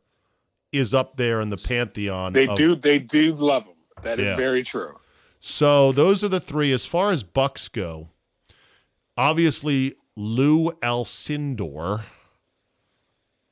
[0.72, 2.32] is up there in the pantheon.
[2.34, 3.74] They of- do, they do love him.
[4.02, 4.36] That is Yeah.
[4.36, 4.98] very true.
[5.40, 6.72] So those are the three.
[6.72, 8.10] As far as Bucks go,
[9.18, 12.04] obviously Lou Alcindor,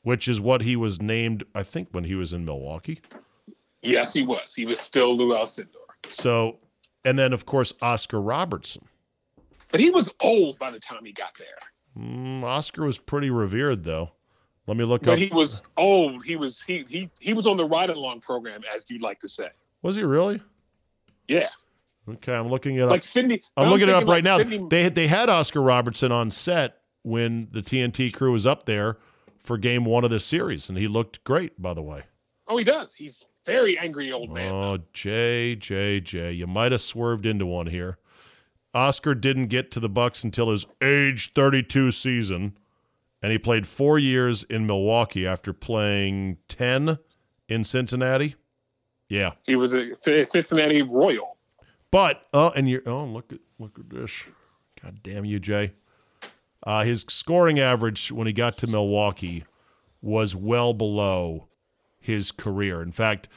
[0.02, 3.02] which is what he was named, I think, when he was in Milwaukee.
[3.82, 4.54] Yes, he was.
[4.54, 5.76] He was still Lou Alcindor.
[6.10, 6.60] So,
[7.06, 8.88] and then of course Oscar Robertson.
[9.72, 11.48] But he was old by the time he got there.
[12.04, 14.12] Mm, Oscar was pretty revered, though.
[14.66, 15.20] Let me look up But up.
[15.20, 16.24] he was old.
[16.26, 19.30] He was he he he was on the ride along program, as you'd like to
[19.30, 19.50] say.
[19.82, 20.42] Was he really?
[21.28, 21.50] Yeah,
[22.10, 22.90] Okay, I'm looking it up.
[22.90, 23.42] like Sydney.
[23.58, 24.38] I'm looking it up right now.
[24.38, 28.98] They had, they had Oscar Robertson on set when the TNT crew was up there
[29.44, 32.04] for game one of this series, and he looked great, by the way.
[32.48, 32.94] oh, he does.
[32.96, 34.52] He's very angry old man.
[34.54, 37.98] Oh, Jay, Jay, Jay, you might have swerved into one here.
[38.74, 42.58] Oscar didn't get to the Bucks until his age 32 season,
[43.22, 47.00] and he played four years in Milwaukee after playing 10
[47.50, 48.36] in Cincinnati.
[49.10, 51.38] Yeah, He was a Cincinnati Royal.
[51.92, 54.12] but oh, and you're oh look at look at this.
[54.84, 55.72] God damn you, Jay.
[56.66, 59.46] Uh, his scoring average when he got to Milwaukee
[60.02, 61.48] was well below
[62.00, 62.82] his career.
[62.82, 63.30] In fact,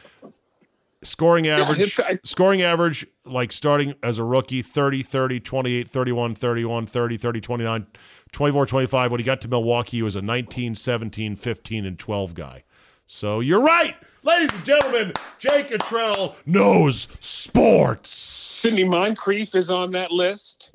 [1.02, 6.87] scoring average I- scoring average like starting as a rookie 30 30 28 31 31
[6.87, 7.87] 30 30 29
[8.33, 12.35] 24 25 when he got to Milwaukee he was a 19 17 15 and 12
[12.35, 12.64] guy.
[13.06, 13.96] So you're right.
[14.22, 18.11] Ladies and gentlemen, Jake Cottrell knows sports.
[18.11, 20.72] Sidney Moncrief is on that list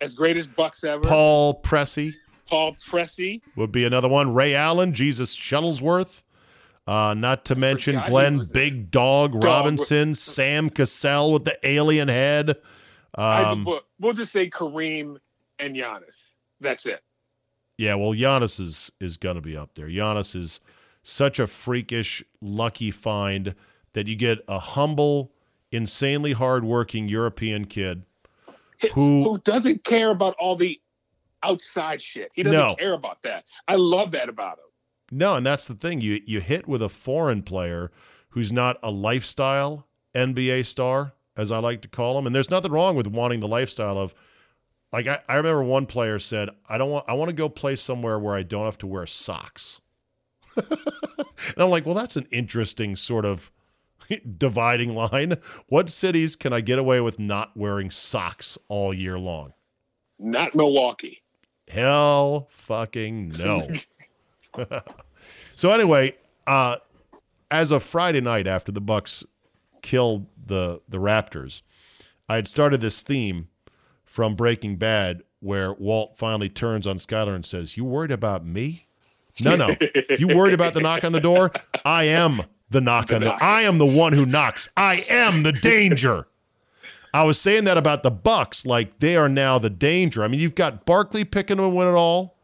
[0.00, 1.02] as great as Bucks ever.
[1.02, 2.12] Paul Pressey
[2.48, 3.40] Paul Pressey.
[3.56, 4.34] would be another one.
[4.34, 6.22] Ray Allen, Jesus Shuttlesworth.
[6.86, 12.56] Uh, not to mention Glenn Big Dog Robinson, Sam Cassell with the alien head.
[13.14, 15.18] Um, we'll, we'll just say Kareem
[15.58, 16.30] and Giannis.
[16.60, 17.02] That's it.
[17.76, 19.88] yeah, well, Giannis is is going to be up there.
[19.88, 20.60] Giannis is
[21.08, 23.54] such a freakish, lucky find
[23.94, 25.32] that you get a humble,
[25.72, 28.02] insanely hardworking European kid
[28.94, 30.80] who Who doesn't care about all the
[31.42, 32.30] outside shit?
[32.34, 32.74] He doesn't No.
[32.76, 33.44] care about that.
[33.66, 34.64] I love that about him.
[35.10, 36.00] No, and that's the thing.
[36.00, 37.90] You you hit with a foreign player
[38.30, 42.26] who's not a lifestyle NBA star, as I like to call him.
[42.26, 44.14] And there's nothing wrong with wanting the lifestyle of
[44.92, 47.74] like I, I remember one player said, I don't want I want to go play
[47.74, 49.80] somewhere where I don't have to wear socks.
[50.58, 53.50] And I'm like, well, that's an interesting sort of
[54.38, 55.36] dividing line.
[55.68, 59.52] What cities can I get away with not wearing socks all year long?
[60.18, 61.22] Not Milwaukee.
[61.68, 63.68] Hell fucking no.
[65.54, 66.14] so anyway,
[66.46, 66.76] uh
[67.50, 69.24] as of Friday night after the Bucks
[69.82, 71.62] killed the the Raptors,
[72.28, 73.48] I had started this theme
[74.04, 78.87] from Breaking Bad where Walt finally turns on Skyler and says, "You worried about me?
[79.40, 79.76] No, no.
[80.18, 81.52] You worried about the knock on the door?
[81.84, 83.42] I am the knock on the knock.
[83.42, 84.68] I am the one who knocks.
[84.76, 86.26] I am the danger."
[87.14, 90.22] I was saying that about the Bucks, like they are now the danger.
[90.22, 92.36] I mean, you've got Barkley picking to win it all.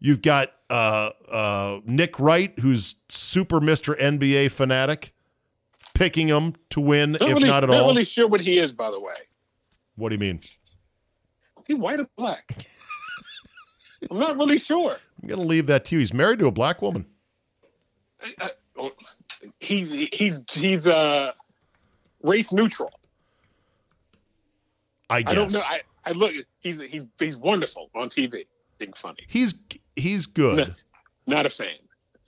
[0.00, 5.12] You've got uh, uh, Nick Wright, who's super Mister NBA fanatic,
[5.94, 7.86] picking them to win, Not if really, not at not all.
[7.86, 9.14] Not really sure what he is, by the way.
[9.96, 10.40] What do you mean?
[11.60, 12.56] Is he white or black?
[14.10, 14.98] I'm not really sure.
[15.22, 15.98] I'm gonna leave that to you.
[16.00, 17.06] He's married to a black woman.
[18.22, 18.50] I- I-
[19.60, 21.32] he's he's he's uh
[22.22, 22.90] race neutral.
[25.08, 25.60] I guess I don't know.
[25.60, 26.32] I, I look.
[26.60, 28.46] He's he's he's wonderful on TV.
[28.78, 29.20] Being funny.
[29.28, 29.54] he's
[29.94, 30.74] he's good.
[31.26, 31.76] Not a fan.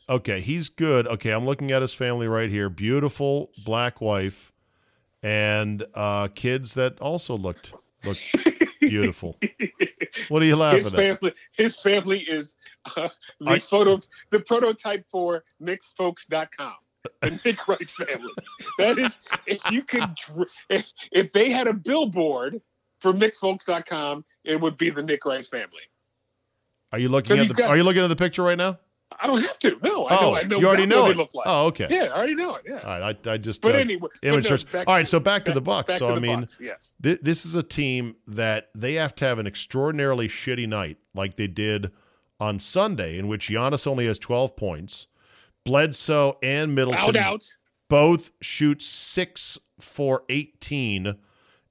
[0.08, 1.06] Okay, he's good.
[1.06, 2.70] Okay, I'm looking at his family right here.
[2.70, 4.52] Beautiful black wife
[5.22, 7.74] and uh, kids that also looked
[8.04, 8.34] looked
[8.80, 9.36] beautiful.
[10.28, 10.96] What are you laughing his at?
[10.96, 11.32] family.
[11.52, 12.56] His family is
[12.96, 13.08] uh,
[13.40, 14.00] the I- photo.
[14.30, 16.74] The prototype for mixedfolks.com.
[17.22, 18.32] The Nick Wright family.
[18.78, 20.10] That is, if you could,
[20.68, 22.60] if if they had a billboard
[23.00, 25.82] for mixedfolks.com, it would be the Nick Wright family.
[26.92, 28.78] Are you looking at the got- Are you looking at the picture right now?
[29.20, 29.76] I don't have to.
[29.82, 30.18] No, I know.
[30.20, 31.14] oh, I know you already know what it.
[31.14, 31.46] they look like.
[31.48, 31.86] Oh, okay.
[31.90, 32.62] Yeah, I already know it.
[32.68, 32.80] Yeah.
[32.80, 33.16] All right.
[33.26, 33.60] I, I just.
[33.60, 34.70] But uh, anyway, but image no, search.
[34.70, 35.04] back All right.
[35.04, 35.88] to- So back to the Bucks.
[35.88, 36.94] Back So I mean, Bucks, yes.
[37.02, 41.36] Th- this is a team that they have to have an extraordinarily shitty night like
[41.36, 41.90] they did
[42.38, 45.06] on Sunday, in which Giannis only has 12 points.
[45.64, 47.44] Bledsoe and Middleton out.
[47.88, 51.14] both shoot six for 18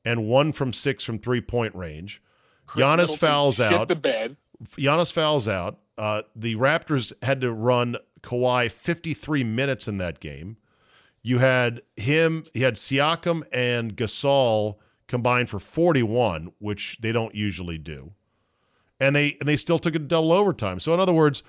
[0.05, 2.21] and one from six from three point range.
[2.65, 3.87] Khris Giannis Middleton fouls shit out.
[3.87, 4.35] the bed.
[4.77, 5.79] Giannis fouls out.
[5.97, 10.57] Uh, the Raptors had to run Kawhi 53 minutes in that game.
[11.23, 14.75] You had him, he had Siakam and Gasol
[15.07, 18.13] combined for 41, which they don't usually do.
[18.99, 20.79] And they and they still took to double overtime.
[20.79, 21.43] So in other words,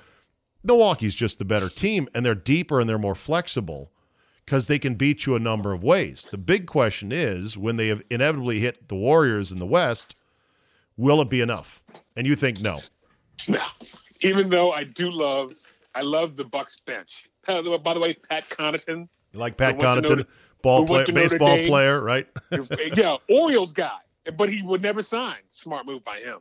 [0.63, 3.91] Milwaukee's just the better team and they're deeper and they're more flexible
[4.45, 6.27] because they can beat you a number of ways.
[6.31, 10.17] The big question is when they have inevitably hit the Warriors in the West,
[10.97, 11.83] will it be enough?
[12.17, 12.81] And you think no.
[13.47, 13.63] No.
[14.21, 15.53] Even though I do love,
[15.95, 17.29] I love the Bucks bench.
[17.47, 20.27] By the way- by the way, Pat Connaughton, You like Pat Connaughton,
[20.63, 21.67] ball player, went to Notre baseball Dame.
[21.67, 22.27] player, right?
[22.97, 23.99] yeah, Orioles guy,
[24.37, 25.39] but he would never sign.
[25.49, 26.39] Smart move by him.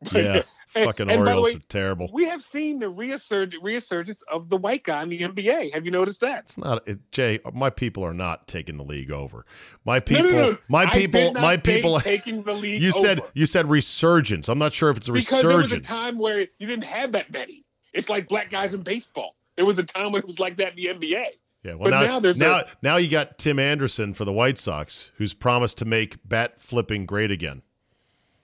[0.12, 0.42] Yeah,
[0.74, 2.08] And- fucking and Orioles way, are terrible.
[2.12, 5.72] We have seen the resurg- resurgence of the white guy in the NBA.
[5.72, 6.44] Have you noticed that?
[6.44, 7.40] It's not it, Jay.
[7.54, 9.44] My people are not taking the league over.
[9.84, 10.58] My people, no, no.
[10.68, 11.98] my I people, my people.
[12.00, 12.82] taking the league.
[12.82, 13.30] You said over.
[13.34, 14.48] you said resurgence.
[14.48, 15.86] I'm not sure if it's a because there was a resurgence.
[15.86, 17.64] time where you didn't have that many.
[17.94, 19.34] It's like black guys in baseball.
[19.56, 21.24] There was a time when it was like that in the NBA.
[21.64, 24.32] yeah, well but now now there's now a- now you got Tim Anderson for the
[24.32, 27.62] White Sox, who's promised to make bat flipping great again.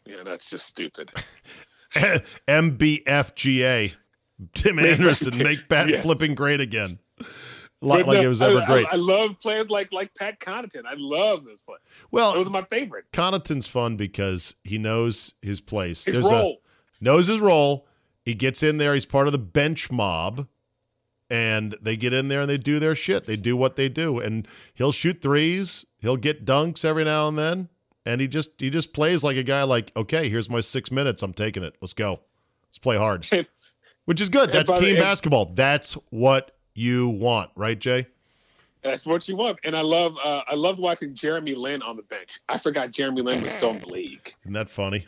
[0.06, 1.10] Yeah, that's just stupid.
[2.48, 3.92] MBFGA,
[4.54, 6.00] Tim Anderson make bat Yeah.
[6.02, 6.98] flipping great again.
[7.80, 8.86] Like, no, it was ever I, great.
[8.86, 10.86] I, I love players like like Pat Connaughton.
[10.86, 11.76] I love this play.
[12.10, 13.04] well, it was my favorite.
[13.12, 16.04] Connaughton's fun because he knows his place.
[16.04, 16.58] His There's role.
[17.00, 17.86] a knows his role.
[18.24, 18.94] He gets in there.
[18.94, 20.48] He's part of the bench mob,
[21.28, 23.24] and they get in there and they do their shit.
[23.24, 25.84] They do what they do, and he'll shoot threes.
[25.98, 27.68] He'll get dunks every now and then,
[28.06, 29.62] and he just he just plays like a guy.
[29.62, 31.22] Like, okay, here's my six minutes.
[31.22, 31.76] I'm taking it.
[31.80, 32.20] Let's go.
[32.68, 33.26] Let's play hard,
[34.04, 34.52] which is good.
[34.52, 35.46] That's by the- team basketball.
[35.54, 38.06] That's what you want, right, Jay?
[38.82, 39.58] That's what you want.
[39.64, 42.40] And I love uh, I loved watching Jeremy Lin on the bench.
[42.48, 44.34] I forgot Jeremy Lin was still in the league.
[44.42, 45.06] Isn't that funny?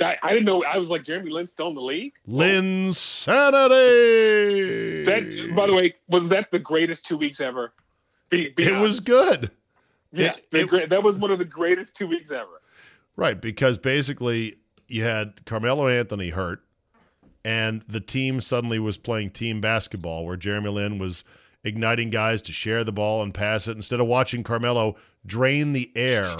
[0.00, 0.64] I, I didn't know.
[0.64, 2.14] I was like Jeremy Lin's still in the league.
[2.28, 2.94] Linsanity.
[5.04, 7.72] That, by the way, was that the greatest two weeks ever?
[8.30, 9.50] Be, be it was good.
[10.22, 12.60] Yes, it- it- that was one of the greatest two weeks ever.
[13.16, 14.56] Right, because basically
[14.88, 16.60] you had Carmelo Anthony hurt,
[17.44, 21.24] and the team suddenly was playing team basketball where Jeremy Lin was
[21.64, 24.96] igniting guys to share the ball and pass it instead of watching Carmelo
[25.26, 26.36] drain the air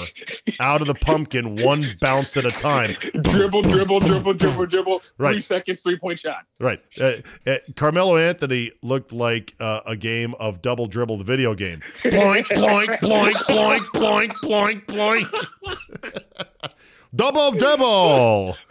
[0.60, 2.94] out of the pumpkin one bounce at a time.
[3.22, 5.02] dribble, dribble, dribble, dribble, dribble.
[5.16, 6.44] Three seconds, three point shot.
[6.60, 6.80] Right.
[7.00, 7.14] Uh,
[7.46, 11.80] uh, Carmelo Anthony looked like uh, a game of double dribble, the video game.
[12.02, 16.72] Bloink, bloink, bloink, bloink, bloink, bloink, bloink.
[17.14, 18.56] double double.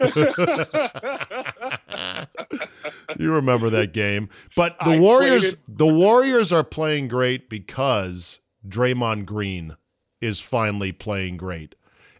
[3.18, 4.28] you remember that game.
[4.56, 9.76] But the I Warriors the Warriors are playing great because Draymond Green
[10.20, 11.74] is finally playing great.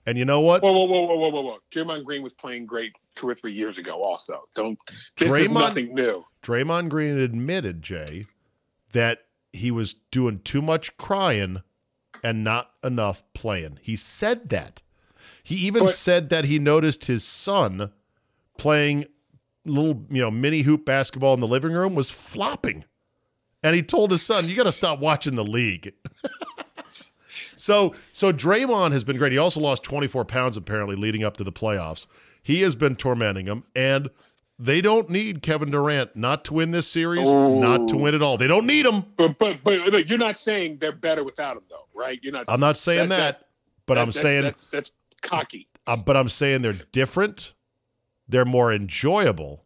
[0.06, 0.62] And you know what?
[0.62, 1.58] Whoa, whoa, whoa, whoa, whoa, whoa, whoa!
[1.72, 4.02] Draymond Green was playing great two or three years ago.
[4.02, 4.78] Also, don't.
[5.16, 6.24] This is nothing new.
[6.42, 8.26] Draymond Green admitted, Jay,
[8.92, 9.20] that
[9.52, 11.62] he was doing too much crying
[12.22, 13.78] and not enough playing.
[13.82, 14.82] He said that.
[15.44, 17.92] He even But- said that he noticed his son
[18.59, 19.07] playing
[19.64, 22.85] little, you know, mini hoop basketball in the living room was flopping.
[23.62, 25.94] And he told his son, "You got to stop watching the league."
[27.57, 29.33] so, so Draymond has been great.
[29.33, 32.07] He also lost 24 pounds apparently leading up to the playoffs.
[32.42, 34.11] He has been tormenting him and
[34.59, 37.98] they don't need Kevin Durant not to win this series, not to oh.
[37.98, 38.37] win it all.
[38.37, 39.04] They don't need him.
[39.16, 42.20] But but but look, you're not saying they're better without him, though, right?
[42.22, 42.44] You're not.
[42.48, 43.48] I'm not saying that, That-
[43.87, 44.92] but that- I'm saying that's that's
[45.24, 45.68] cocky.
[45.87, 47.54] Uh, but I'm saying they're different.
[48.28, 49.64] They're more enjoyable,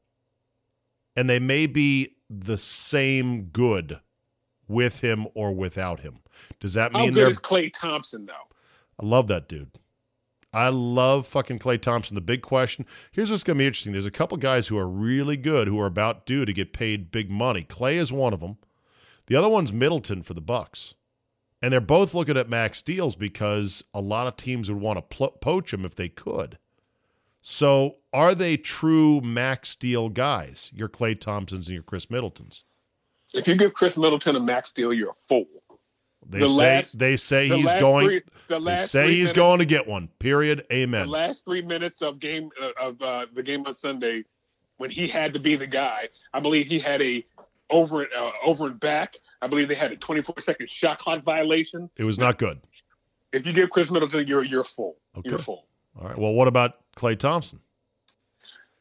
[1.15, 4.01] and they may be the same good
[4.67, 6.21] with him or without him.
[6.61, 7.31] Does that How mean good they're?
[7.31, 8.33] is Klay Thompson, though?
[9.01, 9.71] I love that dude.
[10.53, 12.15] I love fucking Klay Thompson.
[12.15, 13.93] The big question here's what's going to be interesting.
[13.93, 17.11] There's a couple guys who are really good who are about due to get paid
[17.11, 17.65] big money.
[17.69, 18.57] Klay is one of them.
[19.27, 20.95] The other one's Middleton for the Bucks,
[21.63, 25.03] and they're both looking at max deals because a lot of teams would want to
[25.17, 26.59] pl- poach him if they could.
[27.41, 30.71] So, are they true max deal guys?
[30.75, 32.65] Your Klay Thompsons and your Khris Middletons.
[33.33, 35.47] If you give Khris Middleton a max deal, you're a fool.
[36.29, 38.07] They The say last- they say The he's going.
[38.07, 40.09] Three, the They say he's minutes, going to get one.
[40.19, 40.67] Period.
[40.73, 41.07] Amen.
[41.07, 44.25] The last three minutes of game uh, of uh, the game on Sunday
[44.79, 46.09] when he had to be the guy.
[46.35, 47.25] I believe he had a
[47.71, 49.17] over uh, over and back.
[49.43, 51.91] I believe they had a 24 second shot clock violation.
[51.97, 52.59] It was not good.
[53.33, 54.97] If you give Khris Middleton, you're you're full.
[55.17, 55.31] Okay.
[55.31, 55.67] You're full.
[56.01, 56.19] All right.
[56.19, 57.61] Well, what about Klay Thompson?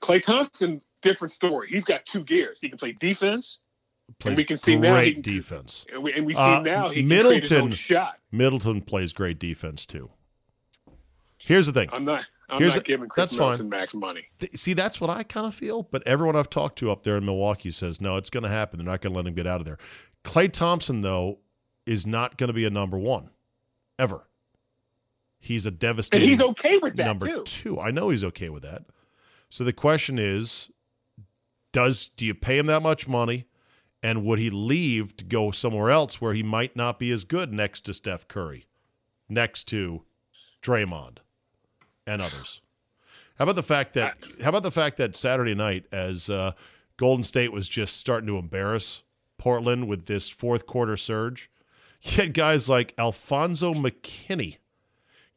[0.02, 1.68] Klay Thompson, different story.
[1.70, 2.60] He's got two gears.
[2.62, 3.62] He can play defense,
[4.20, 5.86] Plays we can see great now he can- defense.
[5.92, 8.20] and we, and we see Uh, now he can create his own Middleton- shot.
[8.32, 10.10] Middleton plays great defense too.
[11.40, 11.90] Here's the thing.
[11.94, 12.26] I'm not.
[12.50, 13.70] I'm Here's not giving Khris that's fine.
[13.70, 14.26] Max money.
[14.56, 15.84] See, that's what I kind of feel.
[15.84, 18.80] But everyone I've talked to up there in Milwaukee says, no, it's going to happen.
[18.80, 19.78] They're not going to let him get out of there.
[20.24, 21.40] Klay Thompson, though,
[21.86, 23.30] is not going to be a number one
[24.00, 24.28] ever.
[25.40, 27.44] He's a And devastating he's okay with that number too.
[27.44, 27.80] two.
[27.80, 28.84] I know he's okay with that.
[29.50, 30.70] So the question is,
[31.72, 33.46] does do you pay him that much money,
[34.02, 37.54] and would he leave to go somewhere else where he might not be as good
[37.54, 38.68] next to Steph Curry,
[39.30, 40.04] next to
[40.62, 41.18] Draymond,
[42.08, 42.62] and others?
[43.38, 46.54] How about the fact that how about the fact that Saturday night, as uh,
[46.98, 49.04] Golden State was just starting to embarrass
[49.38, 51.52] Portland with this fourth quarter surge,
[52.02, 54.58] you had guys like Alfonzo McKinnie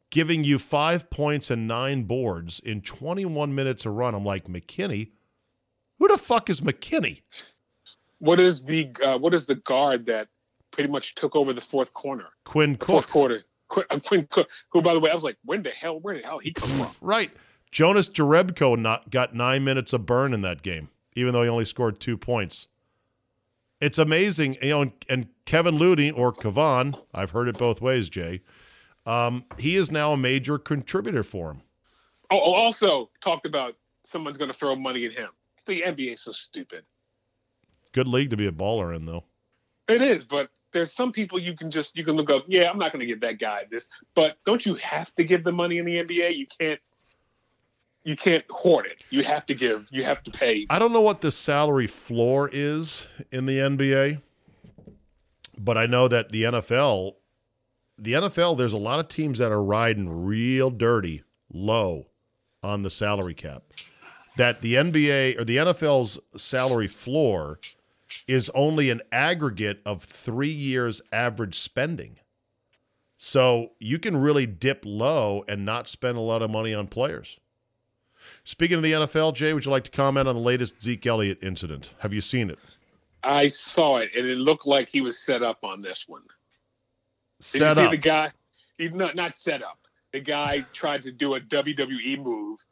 [0.09, 4.13] giving you five points and nine boards in 21 minutes a run.
[4.13, 5.11] I'm like, McKinnie?
[5.99, 7.21] Who the fuck is McKinnie?
[8.19, 10.27] What is the uh, what is the guard that
[10.71, 12.89] pretty much took over the fourth corner, Quinn Cook.
[12.89, 13.43] fourth quarter?
[13.71, 16.15] Qu- uh, Quinn Cook, who by the way, I was like, when the hell, where
[16.15, 16.91] the hell he come from?
[17.01, 17.31] Right.
[17.71, 21.63] Jonas Jerebko not got nine minutes of burn in that game, even though he only
[21.63, 22.67] scored two points.
[23.79, 24.81] It's amazing, you know.
[24.81, 28.41] And, and Kevin Looney or Kavan, I've heard it both ways, Jay.
[29.05, 31.61] Um, he is now a major contributor for him.
[32.29, 35.29] Oh, oh, also talked about someone's going to throw money at him.
[35.65, 36.83] The NBA is so stupid.
[37.93, 39.23] Good league to be a baller in, though.
[39.87, 42.45] It is, but there's some people you can just you can look up.
[42.47, 45.43] Yeah, I'm not going to give that guy this, but don't you have to give
[45.43, 46.37] the money in the NBA?
[46.37, 46.79] You can't.
[48.03, 49.03] You can't hoard it.
[49.11, 49.87] You have to give.
[49.91, 50.65] You have to pay.
[50.71, 54.19] I don't know what the salary floor is in the NBA,
[55.59, 57.13] but I know that the NFL,
[57.99, 62.07] the NFL, there's a lot of teams that are riding real dirty low
[62.63, 63.63] on the salary cap.
[64.37, 67.59] That the NBA or the NFL's salary floor
[68.27, 72.17] is only an aggregate of three years average spending.
[73.17, 77.37] So you can really dip low and not spend a lot of money on players.
[78.43, 81.43] Speaking of the NFL, Jay, would you like to comment on the latest Zeke Elliott
[81.43, 81.91] incident?
[81.99, 82.57] Have you seen it?
[83.23, 86.23] I saw it, and it looked like he was set up on this one.
[87.39, 87.91] Did Set you see up.
[87.91, 88.31] the guy?
[88.77, 89.77] He's not not set up.
[90.11, 92.65] The guy tried to do a WWE move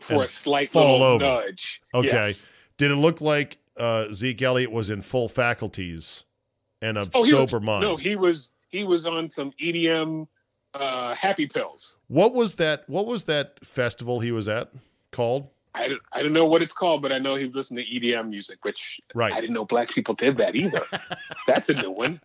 [0.00, 1.24] for And a slight fall little over.
[1.24, 1.80] nudge.
[1.94, 2.08] Okay.
[2.08, 2.44] Yes.
[2.76, 6.24] Did it look like uh, Zeke Elliott was in full faculties
[6.82, 7.82] and of Oh, he was- sober mind?
[7.82, 10.26] No, he was he was on some EDM
[10.74, 11.98] uh, happy pills.
[12.08, 12.82] what was that?
[12.88, 14.70] What was that festival he was at
[15.12, 15.48] called?
[15.76, 17.90] I don't, I don't know what it's called, but I know he was listening to
[17.90, 19.32] EDM music, which right.
[19.32, 20.80] I didn't know black people did that either.
[21.48, 22.20] That's a new one.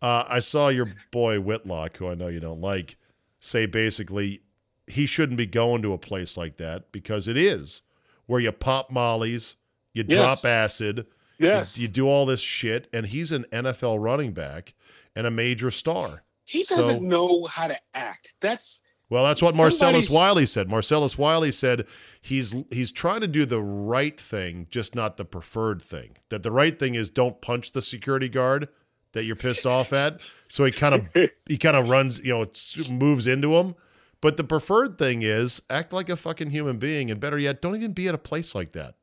[0.00, 2.96] Uh, I saw your boy Whitlock, who I know you don't like,
[3.40, 4.42] say basically
[4.86, 7.82] he shouldn't be going to a place like that because it is
[8.26, 9.56] where you pop mollies,
[9.94, 10.16] you Yes.
[10.42, 11.06] drop acid,
[11.38, 14.74] Yes, you, you do all this shit, and he's an NFL running back
[15.16, 16.22] and a major star.
[16.44, 18.34] he so- doesn't know how to act.
[18.40, 18.80] That's
[19.10, 20.68] Well, that's what Marcellus Wiley said.
[20.70, 21.86] Marcellus Wiley said
[22.20, 26.16] he's he's trying to do the right thing, just not the preferred thing.
[26.30, 28.68] That the right thing is don't punch the security guard
[29.12, 30.20] that you're pissed off at.
[30.48, 31.06] So he kind of
[31.46, 32.46] he kind of runs, you know,
[32.90, 33.74] moves into him.
[34.22, 37.76] But the preferred thing is act like a fucking human being, and better yet, don't
[37.76, 38.94] even be at a place like that.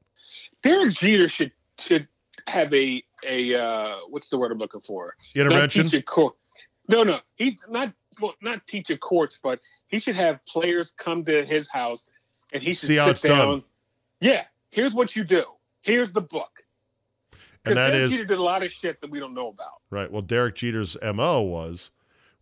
[0.64, 2.08] Derek Jeter should should
[2.48, 5.16] have a a uh, what's the word I'm looking for?
[5.36, 5.84] Intervention.
[5.84, 6.36] Not teach a court.
[6.88, 11.24] No, no, he's not well, not teach a courts, but he should have players come
[11.26, 12.12] to his house
[12.52, 13.48] and he should See sit down.
[13.48, 13.64] done.
[14.20, 15.44] Yeah, here's what you do.
[15.82, 16.64] Here's the book.
[17.66, 19.82] And that Derek is Jeter did a lot of shit that we don't know about.
[19.90, 20.12] Right.
[20.12, 21.92] Well, Derek Jeter's MO was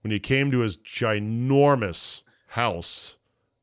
[0.02, 3.18] when he came to his ginormous house,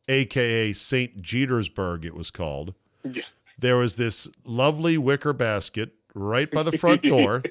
[0.08, 1.22] aka St.
[1.22, 2.74] Jetersburg, it was called.
[3.04, 3.22] Yeah.
[3.58, 7.42] There was this lovely wicker basket right by the front door.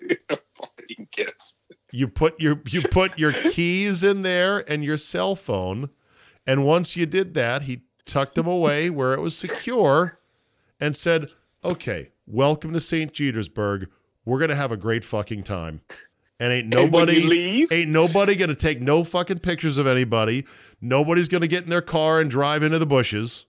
[1.91, 5.89] You put your you put your keys in there and your cell phone,
[6.47, 10.19] and once you did that, he tucked them away where it was secure,
[10.79, 11.29] and said,
[11.63, 13.13] "Okay, welcome to St.
[13.13, 13.89] Petersburg.
[14.25, 15.81] We're gonna have a great fucking time."
[16.39, 20.45] And ain't nobody leave, Ain't nobody gonna take no fucking pictures of anybody.
[20.81, 23.45] Nobody's gonna get in their car and drive into the bushes.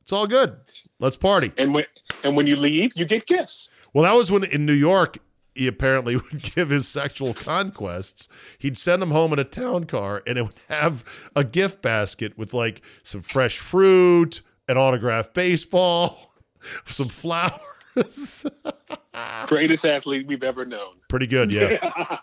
[0.00, 0.56] It's all good.
[1.00, 1.52] Let's party.
[1.58, 1.84] and when
[2.22, 3.70] and when you leave, you get gifts.
[3.92, 5.18] Well, that was when in New York
[5.54, 8.28] he apparently would give his sexual conquests.
[8.58, 11.04] He'd send them home in a town car, and it would have
[11.36, 16.32] a gift basket with like some fresh fruit, an autographed baseball,
[16.86, 18.46] some flowers.
[19.46, 20.94] Greatest athlete we've ever known.
[21.08, 22.18] Pretty good, yeah.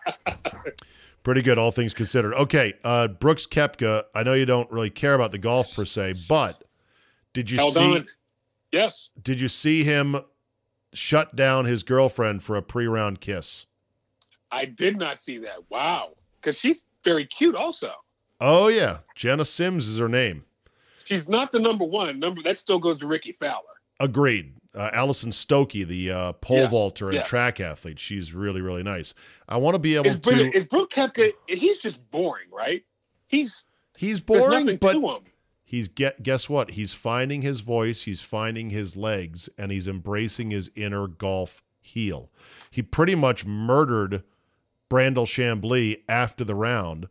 [1.23, 2.33] Pretty good, all things considered.
[2.33, 4.03] Okay, uh, Brooks Koepka.
[4.15, 6.63] I know you don't really care about the golf per se, but
[7.33, 7.79] did you Held see?
[7.79, 8.05] on.
[8.71, 9.09] Yes.
[9.21, 10.17] Did you see him
[10.93, 13.65] shut down his girlfriend for a pre-round kiss?
[14.51, 15.57] I did not see that.
[15.69, 16.11] Wow.
[16.39, 17.91] Because she's very cute also.
[18.39, 20.43] Oh yeah, Jenna Sims is her name.
[21.03, 22.19] She's not the number one.
[22.19, 23.63] Number that still goes to Rickie Fowler.
[23.99, 24.53] Agreed.
[24.73, 27.27] Uh, Allison Stokke, the uh, pole Yes, vaulter and yes.
[27.27, 29.13] track athlete, she's really really nice.
[29.49, 30.51] I want to be able Is, to.
[30.55, 31.31] is Brooke Koepka?
[31.47, 32.83] He's just boring, right?
[33.27, 33.65] He's
[33.97, 35.21] he's boring, but to him.
[35.71, 36.71] He's get guess what?
[36.71, 42.29] He's finding his voice, he's finding his legs, and he's embracing his inner golf heel.
[42.71, 44.23] He pretty much murdered
[44.89, 47.07] Brandel Chamblee after the round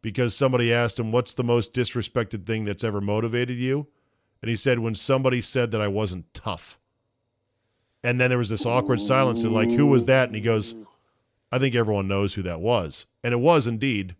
[0.00, 3.88] because somebody asked him, "What's the most disrespected thing that's ever motivated you?"
[4.42, 6.78] And he said, "When somebody said that I wasn't tough."
[8.04, 10.28] And then there was this awkward silence, and like, who was that?
[10.28, 10.76] And he goes,
[11.50, 13.06] I think everyone knows who that was.
[13.24, 14.14] And it was indeed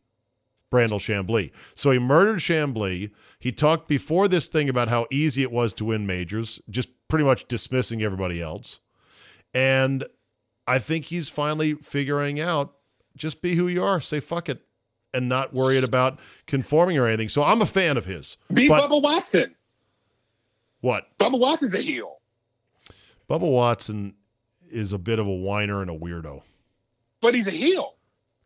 [0.75, 1.53] Brandel Chamblee.
[1.75, 3.11] So he murdered Chamblee.
[3.39, 7.25] He talked before this thing about how easy it was to win majors, just pretty
[7.25, 8.81] much dismissing everybody else.
[9.55, 10.05] And
[10.67, 12.75] I think he's finally figuring out
[13.17, 14.61] just be who you are, say fuck it,
[15.13, 17.29] and not worried about conforming or anything.
[17.29, 18.37] So I'm a fan of his.
[18.53, 19.55] Be But- Bubba Watson.
[20.81, 21.07] What?
[21.19, 22.19] Bubba Watson's a heel.
[23.31, 24.15] Bubba Watson
[24.71, 26.43] is a bit of a whiner and a weirdo.
[27.21, 27.95] But he's a heel.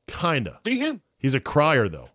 [0.07, 0.61] Kinda.
[0.63, 1.01] Be him.
[1.19, 2.11] He's a crier, though.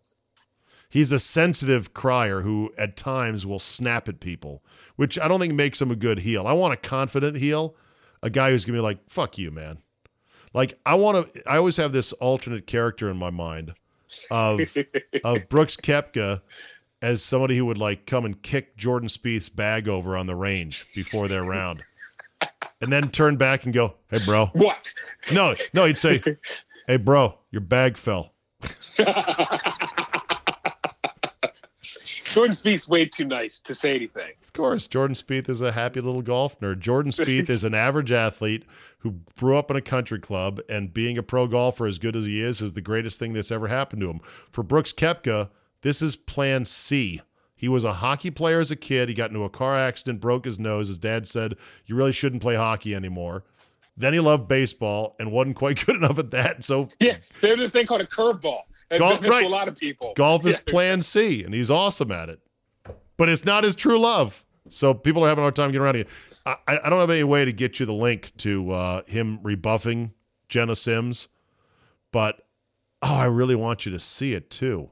[0.93, 4.63] He's a sensitive crier who at times will snap at people,
[4.95, 6.45] which I don't think makes him a good heel.
[6.45, 7.75] I want a confident heel,
[8.21, 9.79] a guy who's going to be like, fuck you, man.
[10.53, 13.73] Like, I want to, I always have this alternate character in my mind
[14.29, 14.59] of,
[15.23, 16.43] of Brooks Koepka
[17.01, 20.85] as somebody who would like come and kick Jordan Spieth's bag over on the range
[20.93, 21.81] before their round.
[22.81, 24.45] And then turn back and go, hey, bro.
[24.53, 24.93] what?
[25.31, 26.21] No, no, he'd say,
[26.87, 28.35] hey, bro, your bag fell.
[32.33, 34.31] Jordan Spieth's way too nice to say anything.
[34.43, 36.79] Of course, Jordan Spieth is a happy little golf nerd.
[36.79, 38.63] Jordan Spieth is an average athlete
[38.97, 42.25] who grew up in a country club, and being a pro golfer as good as
[42.25, 44.19] he is is the greatest thing that's ever happened to him.
[44.51, 45.49] For Brooks Koepka,
[45.81, 47.21] this is Plan C.
[47.55, 49.09] He was a hockey player as a kid.
[49.09, 50.87] He got into a car accident, broke his nose.
[50.87, 51.55] His dad said,
[51.85, 53.43] "You really shouldn't play hockey anymore."
[53.95, 56.63] Then he loved baseball and wasn't quite good enough at that.
[56.63, 58.61] So Yeah, there's this thing called a curveball.
[58.99, 59.45] Golf- right.
[59.45, 60.13] a lot of people.
[60.15, 60.61] Golf is Yeah.
[60.71, 62.39] plan C, and he's awesome at it.
[63.17, 64.43] But it's not his true love.
[64.69, 66.07] So people are having a hard time getting around it.
[66.45, 70.11] I, I don't have any way to get you the link to uh, him rebuffing
[70.49, 71.27] Jenna Sims,
[72.11, 72.45] but
[73.01, 74.89] oh, I really want you to see it too.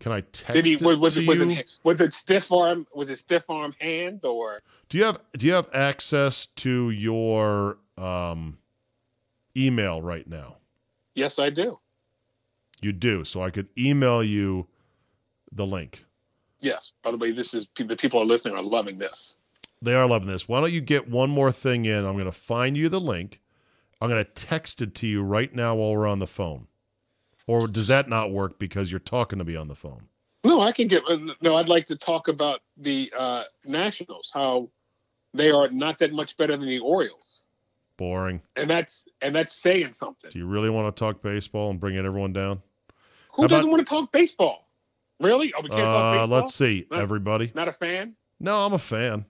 [0.00, 0.74] Can I text Did he?
[0.74, 1.26] it Was, was to?
[1.26, 1.50] Was you?
[1.50, 1.66] it?
[1.84, 2.86] Was it stiff arm?
[2.94, 4.60] Was it stiff arm hand or?
[4.88, 8.58] Do you have Do you have access to your um,
[9.56, 10.56] email right now?
[11.14, 11.78] Yes, I do.
[12.82, 13.24] You do.
[13.24, 14.66] So I could email you
[15.52, 16.04] the link.
[16.60, 16.92] Yes.
[17.02, 19.36] By the way, this is the people are listening are loving this.
[19.80, 20.48] They are loving this.
[20.48, 22.04] Why don't you get one more thing in?
[22.04, 23.40] I'm going to find you the link.
[24.00, 26.66] I'm going to text it to you right now while we're on the phone.
[27.48, 30.06] Or does that not work because you're talking to me on the phone?
[30.44, 31.02] No, I can get.
[31.08, 34.30] uh, No, I'd like to talk about the uh, Nationals.
[34.32, 34.68] How
[35.34, 37.46] they are not that much better than the Orioles,
[37.96, 38.40] Boring.
[38.56, 40.30] and that's and that's saying something.
[40.32, 42.60] Do you really want to talk baseball and bring everyone down?
[43.34, 44.68] Who How doesn't want to talk baseball?
[45.20, 45.52] Really?
[45.56, 46.38] Oh, we can't talk Uh, baseball.
[46.40, 46.98] let's see, No.
[46.98, 47.52] everybody.
[47.54, 48.14] Not a fan.
[48.40, 49.24] No, I'm a fan.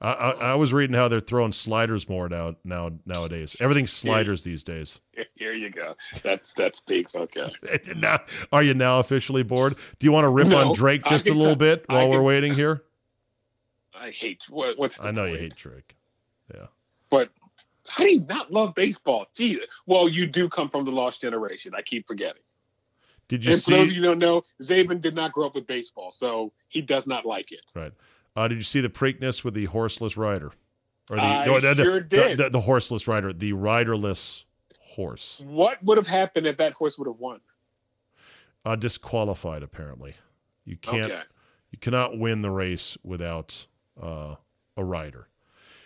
[0.00, 3.56] I, I, I was reading how they're throwing sliders more now, now nowadays.
[3.60, 5.00] Everything's sliders these days.
[5.36, 5.94] Here you go.
[6.22, 7.08] That's that's big.
[7.14, 7.50] Okay.
[7.96, 8.20] now,
[8.52, 9.74] are you now officially bored?
[9.98, 12.16] Do you want to rip No, on Drake just a little bit I while we're
[12.16, 12.82] can- waiting here?
[13.98, 14.98] I hate what, what's.
[14.98, 15.96] The I know you hate Drake.
[16.54, 16.66] Yeah.
[17.08, 17.30] But
[17.88, 19.26] how do you not love baseball?
[19.34, 21.72] Gee, well, you do come from the lost generation.
[21.74, 22.42] I keep forgetting.
[23.28, 25.54] Did you and for those of you who don't know, Czaban did not grow up
[25.54, 27.72] with baseball, so he does not like it.
[27.74, 27.92] Right.
[28.36, 30.52] Uh, did you see the Preakness with the horseless rider?
[31.10, 32.38] Or the, I no, the, the- sure the- did.
[32.38, 34.44] The, the horseless rider, the riderless
[34.80, 37.40] horse, What would have happened if that horse would have won?
[38.64, 39.62] uh, disqualified.
[39.62, 40.14] Apparently,
[40.64, 41.10] you can't.
[41.10, 41.22] Okay.
[41.72, 43.66] You cannot win the race without
[44.00, 44.36] uh,
[44.76, 45.28] a rider.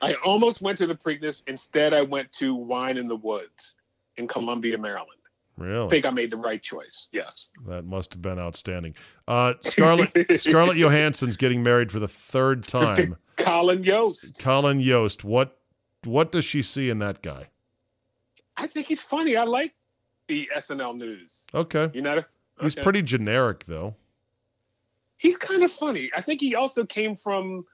[0.02, 1.42] I almost went to the Preakness.
[1.46, 3.74] Instead, I went to Wine in the Woods
[4.16, 5.19] in Columbia, Maryland.
[5.60, 7.08] I think I made the right choice.
[7.12, 7.50] Yes.
[7.66, 8.94] that must have been outstanding.
[9.28, 13.16] Uh, Scarlett Scarlett Johansson's getting married for the third time.
[13.36, 14.38] Colin Yost.
[14.38, 15.24] Colin Yost.
[15.24, 15.58] What
[16.04, 17.48] what does she see in that guy?
[18.56, 19.36] I think he's funny.
[19.36, 19.72] I like
[20.28, 21.46] the SNL news.
[21.54, 22.26] Okay, You're not a.
[22.60, 23.94] he's pretty generic though.
[25.16, 26.10] He's kind of funny.
[26.16, 27.64] I think he also came from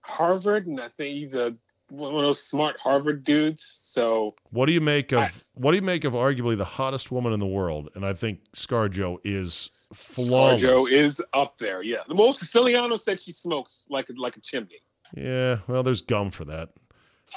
[0.00, 1.54] Harvard, and I think he's a
[1.88, 3.78] one of those smart Harvard dudes.
[3.82, 7.10] So What do you make of I- what do you make of arguably the hottest
[7.12, 7.90] woman in the world?
[7.94, 10.60] And I think ScarJo is flawless.
[10.60, 11.82] Joe is up there.
[11.82, 14.80] Yeah, the most Siciliano said she smokes like a, like a chimney.
[15.16, 16.70] Yeah, well, there's gum for that.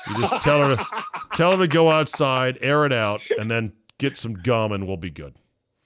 [0.08, 0.86] You just tell her to
[1.34, 4.98] tell her to go outside, air it out, and then get some gum, and we'll
[4.98, 5.36] be good.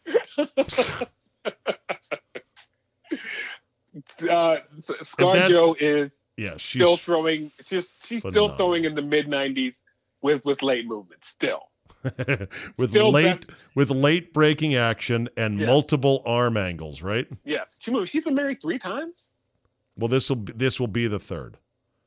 [0.38, 1.08] uh,
[4.22, 7.52] ScarJo is Yeah, she's still throwing.
[7.68, 9.84] Just she's still throwing in the mid '90s
[10.22, 11.24] with with late movement.
[11.24, 11.70] Still,
[12.78, 15.68] with still late best- with late breaking action and Yes.
[15.68, 17.28] multiple arm angles, right?
[17.44, 17.78] yes.
[17.80, 18.10] She moved.
[18.10, 19.32] She's been married three times.
[19.98, 21.58] Well, this will be, this will be the third.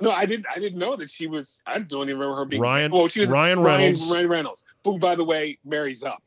[0.00, 0.46] No, I didn't.
[0.54, 1.60] I didn't know that she was.
[1.66, 2.62] I don't even remember her being.
[2.62, 4.10] Ryan- Well, she was Ryan Reynolds.
[4.10, 6.22] Ryan Reynolds, who, by the way, marries up.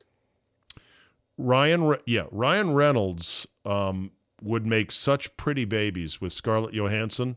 [1.38, 7.36] Ryan, yeah, Ryan Reynolds um, would make such pretty babies with Scarlett Johansson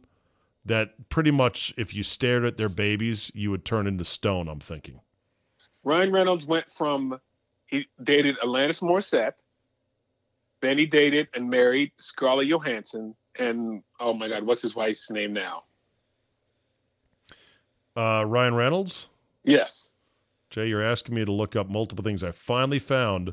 [0.64, 4.48] that pretty much if you stared at their babies, you would turn into stone.
[4.48, 5.00] I'm thinking.
[5.84, 7.18] Ryan Reynolds went from
[7.66, 9.42] he dated Alanis Morissette,
[10.60, 15.32] then he dated and married Scarlett Johansson, and oh my God, what's his wife's name
[15.32, 15.64] now?
[17.96, 19.08] Uh, Ryan Reynolds,
[19.44, 19.90] Yes.
[20.50, 22.22] Jay, you're asking me to look up multiple things.
[22.22, 23.32] I finally found.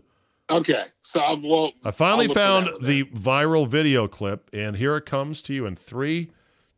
[0.50, 0.86] Okay.
[1.02, 4.96] So I'll, well, I finally I'll look for found the viral video clip, and here
[4.98, 6.32] it comes to you in three,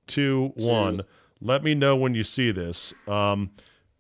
[0.09, 0.67] two, Two.
[0.67, 1.01] one.
[1.41, 2.93] Let me know when you see this.
[3.07, 3.51] Um,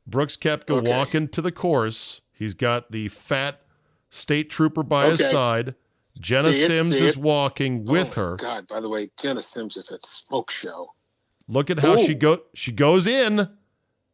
[0.05, 0.89] Brooks Koepka Okay.
[0.91, 2.19] walking to the course.
[2.33, 3.61] He's got the fat
[4.09, 5.75] state trooper by his side.
[6.19, 8.35] Jenna it, Sims is walking Oh with my her.
[8.35, 10.93] God, by the way, Jenna Sims is at Smoke Show.
[11.47, 12.41] Look at how she go.
[12.53, 13.47] She goes in.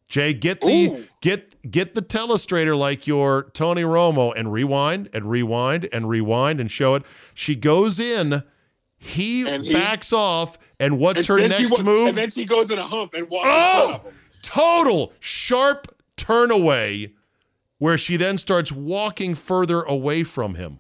[0.08, 1.06] Jay, get the Ooh.
[1.22, 6.70] get get the telestrator like your Tony Romo and rewind and rewind and rewind and
[6.70, 7.04] show it.
[7.34, 8.44] She goes in.
[8.98, 12.08] He, he- backs off, and what's And her next move?
[12.10, 13.86] And then she goes in a hump and walks Oh!
[13.88, 14.14] front of him.
[14.42, 17.14] Total sharp turn away,
[17.80, 20.80] where she then starts walking further away from him.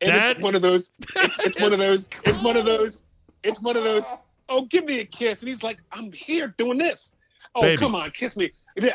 [0.00, 0.90] And That- it's one of those.
[1.16, 2.08] It's, it's one of those.
[2.24, 3.02] It's one of those.
[3.42, 4.02] It's one of those.
[4.48, 7.12] Oh, give me a kiss, and he's like, "I'm here doing this."
[7.54, 7.78] Oh, Baby.
[7.78, 8.50] come on, kiss me.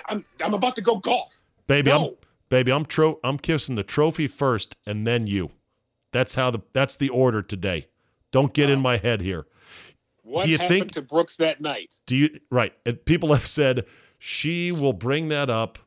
[0.10, 0.26] I'm.
[0.44, 1.42] I'm about to go golf.
[1.68, 2.10] Baby, I'm
[2.50, 5.52] baby, I'm tro- I'm kissing the trophy first and then you.
[6.12, 7.88] That's how the that's the order today.
[8.32, 9.46] Don't get in my head here.
[10.28, 11.94] What Do you happened think- to Brooks that night?
[12.06, 12.74] Do you right?
[13.06, 13.86] People have said
[14.20, 15.80] she will bring that up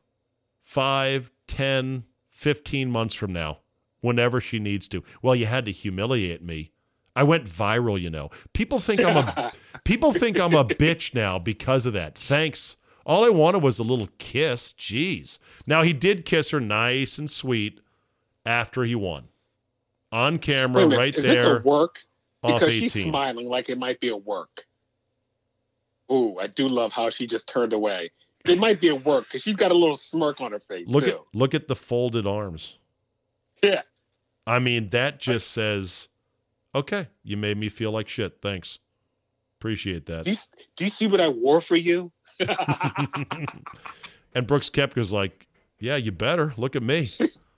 [0.63, 3.59] 5, 10, 15 months from now,
[4.01, 5.03] whenever she needs to.
[5.21, 6.71] Well, you had to humiliate me.
[7.15, 8.29] I went viral, you know.
[8.53, 9.51] People think I'm a
[9.83, 12.17] people think I'm a bitch now because of that.
[12.17, 12.77] Thanks.
[13.05, 14.73] All I wanted was a little kiss.
[14.73, 15.37] Jeez.
[15.67, 17.81] Now he did kiss her nice and sweet
[18.45, 19.25] after he won.
[20.11, 22.03] On camera, right is this there, a work?
[22.41, 22.89] Because 18.
[22.89, 24.65] she's smiling like it might be a work.
[26.11, 28.11] Ooh, I do love how she just turned away.
[28.45, 31.05] It might be a work because she's got a little smirk on her face Look
[31.05, 31.11] too.
[31.11, 32.77] at look at the folded arms.
[33.63, 33.83] Yeah.
[34.47, 36.07] I mean, that just says,
[36.73, 38.39] okay, you made me feel like shit.
[38.41, 38.79] Thanks.
[39.59, 40.25] Appreciate that.
[40.25, 40.37] Do you,
[40.75, 42.11] do you see what I wore for you?
[44.33, 45.47] and Brooks Koepka's like,
[45.79, 46.53] yeah, you better.
[46.57, 47.09] Look at me.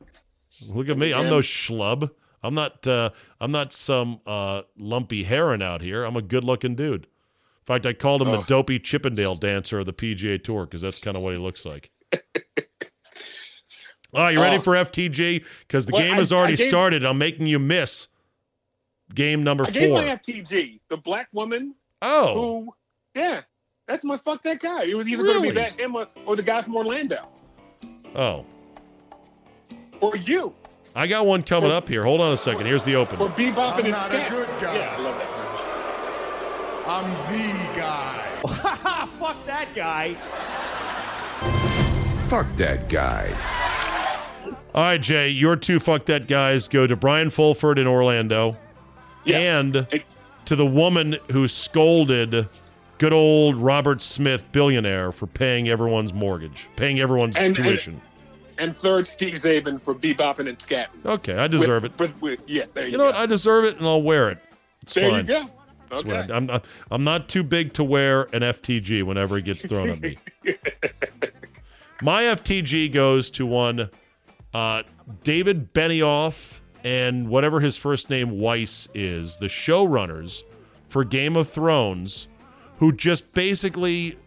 [0.68, 1.14] Look at me.
[1.14, 2.12] I'm no schlub.
[2.44, 6.04] I'm not uh I'm not some uh lumpy heron out here.
[6.04, 7.04] I'm a good looking dude.
[7.06, 8.44] In fact, I called him the Oh.
[8.44, 11.92] dopey Chippendale dancer of the PGA Tour because that's kind of what he looks like.
[14.14, 14.62] All right, you ready Oh.
[14.62, 15.44] for FTG?
[15.62, 17.04] Because the Well, game I- has already I gave- started.
[17.06, 18.10] I'm making you miss
[19.16, 20.02] game number I gave four.
[20.02, 22.34] my FTG, the black woman oh,
[22.66, 22.76] who,
[23.16, 23.42] yeah,
[23.88, 24.84] that's my fuck that guy.
[24.84, 27.28] It was either going to be that him or, or the guy from Orlando
[28.16, 28.46] oh.
[30.02, 30.54] or you
[30.96, 32.04] I got one coming up here.
[32.04, 32.66] Hold on a second.
[32.68, 33.20] Here's the open.
[33.20, 34.76] or Bebop I'm and not a good guy.
[34.78, 35.30] Yeah, I love that.
[36.86, 38.20] I'm the guy.
[39.20, 40.14] Fuck that guy.
[42.28, 43.34] Fuck that guy.
[44.76, 48.58] All right, Jay, your two fuck that guys go to Brian Fulford in Orlando
[49.24, 49.44] Yes.
[49.44, 49.88] and
[50.46, 52.50] to the woman who scolded
[52.98, 57.94] good old Robert Smith, billionaire, for paying everyone's mortgage, paying everyone's And- and- tuition.
[57.94, 58.02] and
[58.58, 61.06] third, Steve Czaban for Bebopping and Scatting.
[61.06, 62.00] okay, I deserve With- it.
[62.00, 63.12] with- with- yeah, there you, You know go.
[63.12, 63.16] what?
[63.16, 64.38] I deserve it, and I'll wear it.
[64.82, 65.20] It's there fine.
[65.26, 65.50] you go.
[65.92, 66.34] Okay.
[66.34, 66.66] I'm not.
[66.90, 70.18] I'm not too big to wear an FTG whenever it gets thrown at me.
[72.02, 73.90] My FTG goes to one
[74.54, 74.84] uh,
[75.24, 80.42] David Benioff and whatever his first name Weiss is, the showrunners
[80.90, 82.28] for Game of Thrones,
[82.78, 84.18] who just basically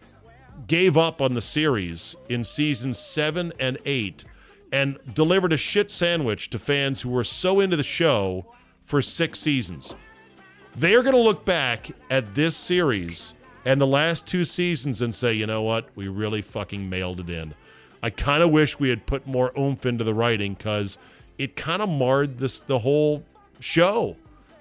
[0.65, 4.25] gave up on the series in seasons seven and eight
[4.71, 8.45] and delivered a shit sandwich to fans who were so into the show
[8.85, 9.95] for six seasons.
[10.75, 13.33] They are going to look back at this series
[13.65, 17.29] and the last two seasons and say, you know what, we really fucking mailed it
[17.29, 17.53] in.
[18.01, 20.97] I kind of wish we had put more oomph into the writing because
[21.37, 23.23] it kind of marred this the whole
[23.59, 24.15] show.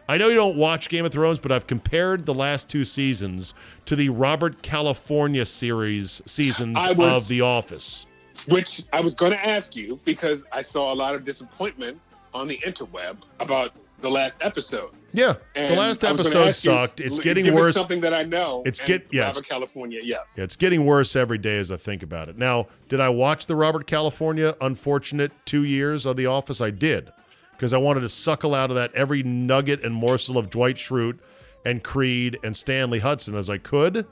[0.08, 3.54] I know you don't watch Game of Thrones, but I've compared the last two seasons
[3.86, 8.06] to the Robert California series seasons was- of The Office.
[8.48, 11.98] Which I was going to ask you because I saw a lot of disappointment
[12.34, 14.90] on the interweb about the last episode.
[15.14, 17.00] Yeah, And the last I was gonna episode ask you, sucked.
[17.00, 17.74] It's getting worse.
[17.74, 18.62] Something that I know.
[18.66, 19.36] It's get- yes.
[19.36, 20.00] Robert California.
[20.04, 20.34] Yes.
[20.36, 22.36] Yeah, it's getting worse every day as I think about it.
[22.36, 26.60] Now, did I watch the Robert California unfortunate two years of The Office?
[26.60, 27.08] I did,
[27.56, 31.18] because I wanted to suckle out of that every nugget and morsel of Dwight Schrute
[31.64, 34.06] and Creed and Stanley Hudson as I could,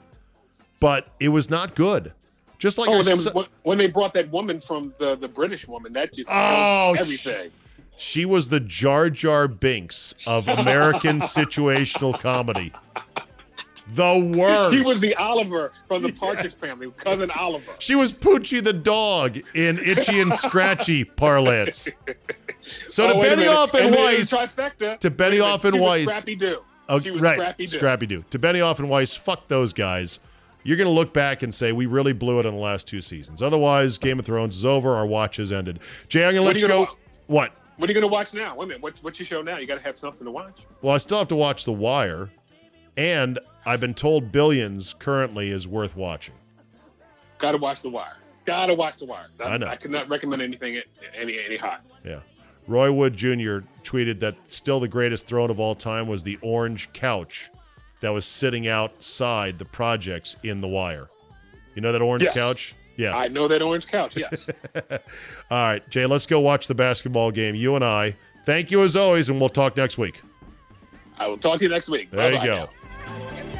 [0.79, 2.13] but it was not good.
[2.57, 5.27] Just like oh, I oh, then su- when- they brought that woman from the the
[5.27, 7.51] British woman, that just Oh, everything.
[7.97, 12.71] she was the Jar Jar Binks of American situational comedy.
[13.93, 14.73] The worst.
[14.73, 17.71] She was the Oliver from the Partridge Family, cousin Oliver.
[17.79, 21.87] She was Poochie the dog in Itchy and Scratchy parlance.
[22.89, 23.27] So Oh, to.
[23.27, 24.99] Benioff and the Weiss, trifecta.
[24.99, 26.07] to Benioff and Weiss.
[26.09, 26.61] Scrappy Doo.
[26.89, 27.75] Oh, she was right, Scrappy Doo.
[27.77, 28.25] Scrappy Doo.
[28.31, 30.19] To Benioff and Weiss, fuck those guys.
[30.63, 33.01] You're going to look back and say we really blew it on the last two
[33.01, 33.43] seasons.
[33.43, 34.95] Otherwise, Game of Thrones is over.
[34.95, 35.79] Our watch has ended.
[36.09, 36.85] Jay, I'm going to let you you go.
[36.85, 37.51] gonna What?
[37.77, 38.55] What are you going to watch now?
[38.55, 38.81] Wait a minute.
[38.81, 39.57] What, what's your show now?
[39.57, 40.61] You got to have something to watch.
[40.81, 42.31] Well, I still have to watch The Wire,
[42.97, 46.35] and I've been told Billions currently is worth watching.
[47.39, 48.17] Got to watch The Wire.
[48.45, 49.27] Got to watch The Wire.
[49.43, 49.67] I know.
[49.67, 50.79] I could not recommend anything
[51.15, 51.81] any any hot.
[52.05, 52.19] Yeah.
[52.67, 53.59] Roy Wood Jr.
[53.83, 57.49] tweeted that still the greatest throne of all time was the orange couch
[58.01, 61.07] that was sitting outside the projects in The Wire.
[61.75, 62.33] You know that orange Yes.
[62.33, 62.75] couch?
[62.97, 63.15] Yeah.
[63.15, 64.15] I know that orange couch.
[64.15, 64.49] Yes.
[65.51, 67.53] All right, Jay, let's go watch the basketball game.
[67.53, 68.15] You and I.
[68.45, 70.21] Thank you as always, and we'll talk next week.
[71.17, 72.09] I will talk to you next week.
[72.11, 72.69] There you Bye-bye go.
[73.45, 73.54] now.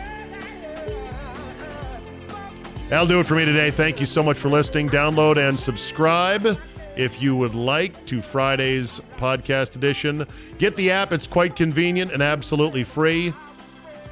[2.89, 3.71] That'll do it for me today.
[3.71, 4.89] Thank you so much for listening.
[4.89, 6.57] Download and subscribe
[6.95, 10.25] if you would like to Friday's podcast edition.
[10.59, 13.33] Get the app, it's quite convenient and absolutely free.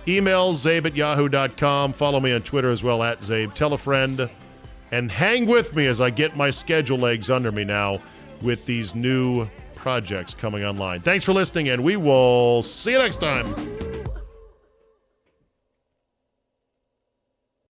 [0.08, 1.94] Email czabe at yahoo.com.
[1.94, 3.54] Follow me on Twitter as well at czabe.
[3.54, 4.30] Tell a friend.
[4.92, 8.00] And hang with me as I get my schedule legs under me now
[8.42, 11.02] with these new projects coming online.
[11.02, 13.93] Thanks for listening, and we will see you next time.